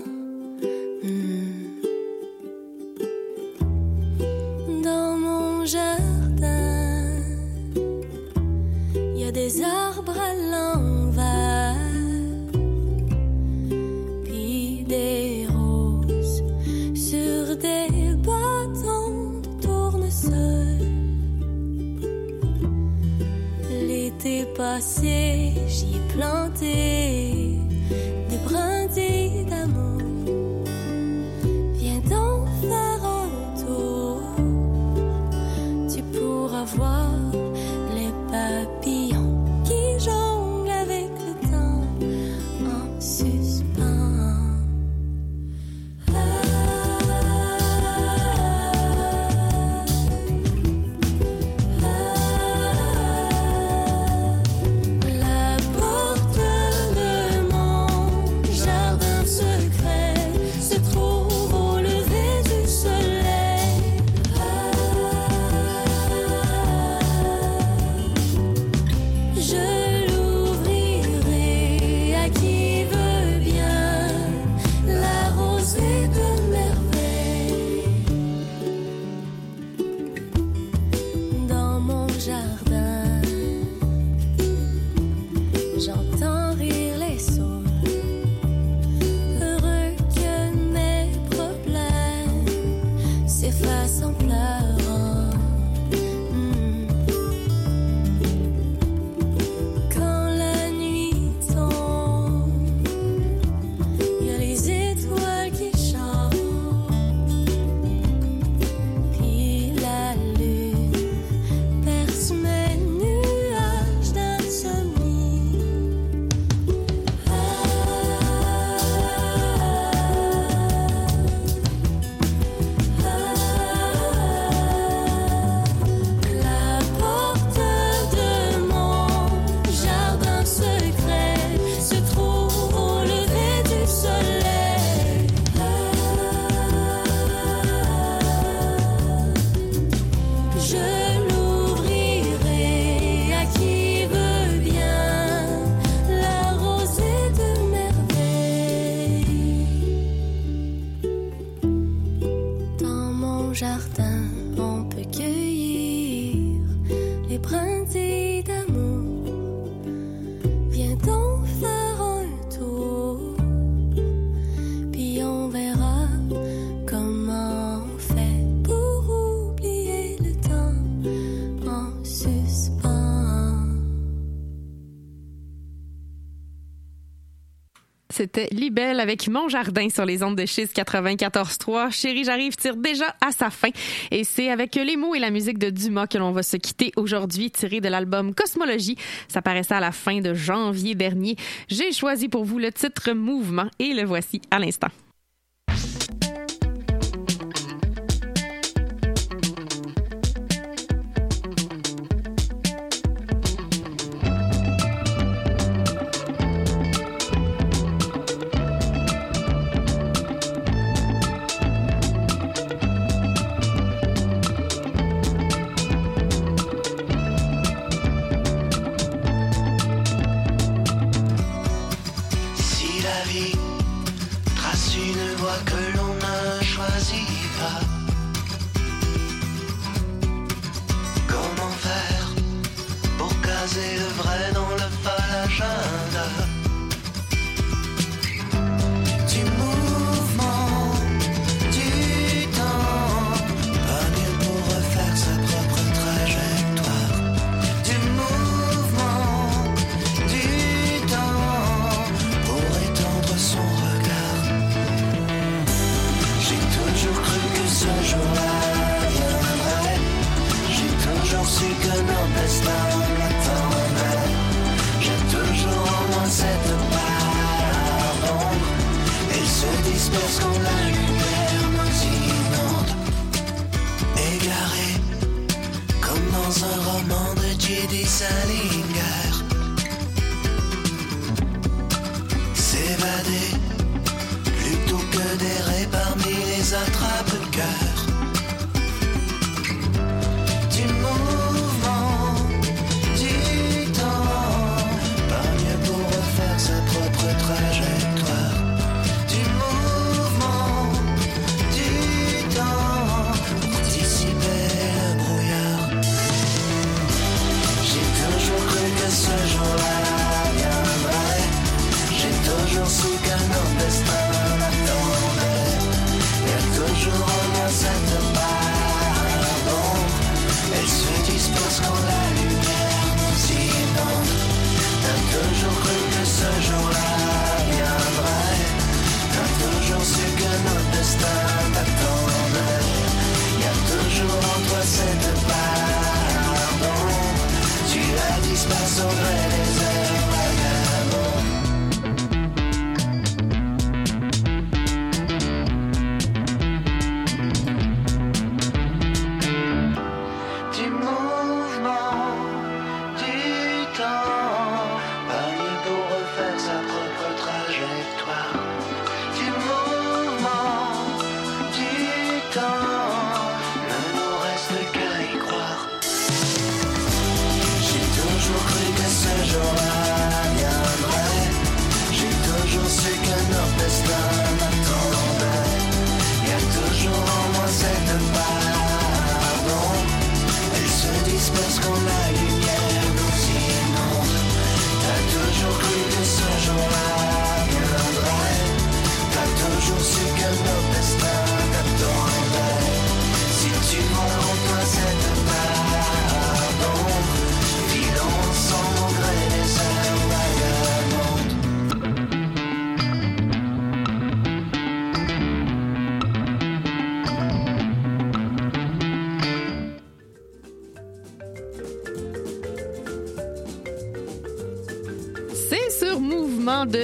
[178.20, 181.90] C'était Libelle avec Mon Jardin sur les ondes de Chiz 94.3.
[181.90, 183.70] Chérie, j'arrive tire déjà à sa fin.
[184.10, 186.92] Et c'est avec les mots et la musique de Dumas que l'on va se quitter
[186.96, 188.98] aujourd'hui, tiré de l'album Cosmologie.
[189.26, 191.36] Ça paraissait à la fin de janvier dernier.
[191.68, 194.88] J'ai choisi pour vous le titre Mouvement et le voici à l'instant.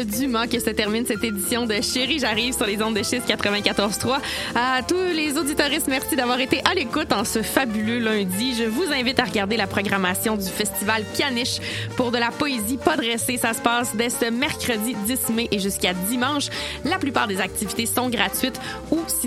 [0.07, 4.19] Dumas que se termine cette édition de Chérie, j'arrive sur les ondes de Schiste 94.3.
[4.55, 8.55] À tous les auditoristes, merci d'avoir été à l'écoute en ce fabuleux lundi.
[8.55, 11.59] Je vous invite à regarder la programmation du festival Caniche
[11.97, 13.37] pour de la poésie pas dressée.
[13.37, 16.47] Ça se passe dès ce mercredi 10 mai et jusqu'à dimanche.
[16.85, 18.61] La plupart des activités sont gratuites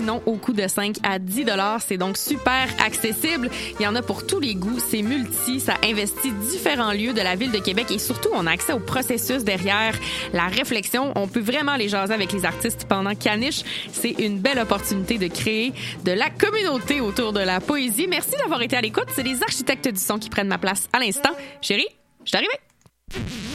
[0.00, 1.82] sinon au coût de 5 à 10 dollars.
[1.86, 3.50] C'est donc super accessible.
[3.78, 4.78] Il y en a pour tous les goûts.
[4.78, 5.60] C'est multi.
[5.60, 8.78] Ça investit différents lieux de la ville de Québec et surtout, on a accès au
[8.78, 9.94] processus derrière
[10.32, 11.12] la réflexion.
[11.16, 13.62] On peut vraiment les jaser avec les artistes pendant Caniche.
[13.92, 15.74] C'est une belle opportunité de créer
[16.04, 18.06] de la communauté autour de la poésie.
[18.08, 19.08] Merci d'avoir été à l'écoute.
[19.14, 21.32] C'est les architectes du son qui prennent ma place à l'instant.
[21.60, 21.88] Chérie,
[22.24, 23.49] je suis.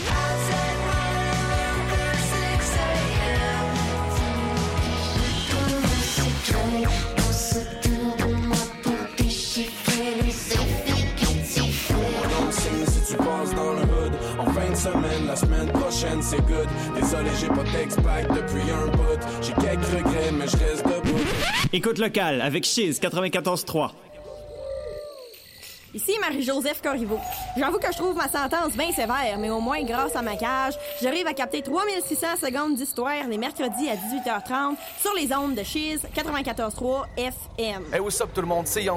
[14.76, 16.68] De cette semaine, la semaine prochaine, c'est good.
[16.96, 19.20] Désolé, j'ai pas d'ex-pack depuis un bout.
[19.42, 21.20] J'ai quelques regrets, mais je reste debout.
[21.72, 23.92] Écoute locale avec Chiz 94.3.
[25.96, 27.20] Ici Marie-Joseph Corriveau.
[27.58, 30.74] J'avoue que je trouve ma sentence bien sévère, mais au moins grâce à ma cage,
[31.02, 36.02] j'arrive à capter 3600 secondes d'histoire les mercredis à 18h30 sur les ondes de Chiz
[36.14, 37.84] 94.3 FM.
[37.94, 38.68] Hey, what's up tout le monde?
[38.68, 38.94] C'est Young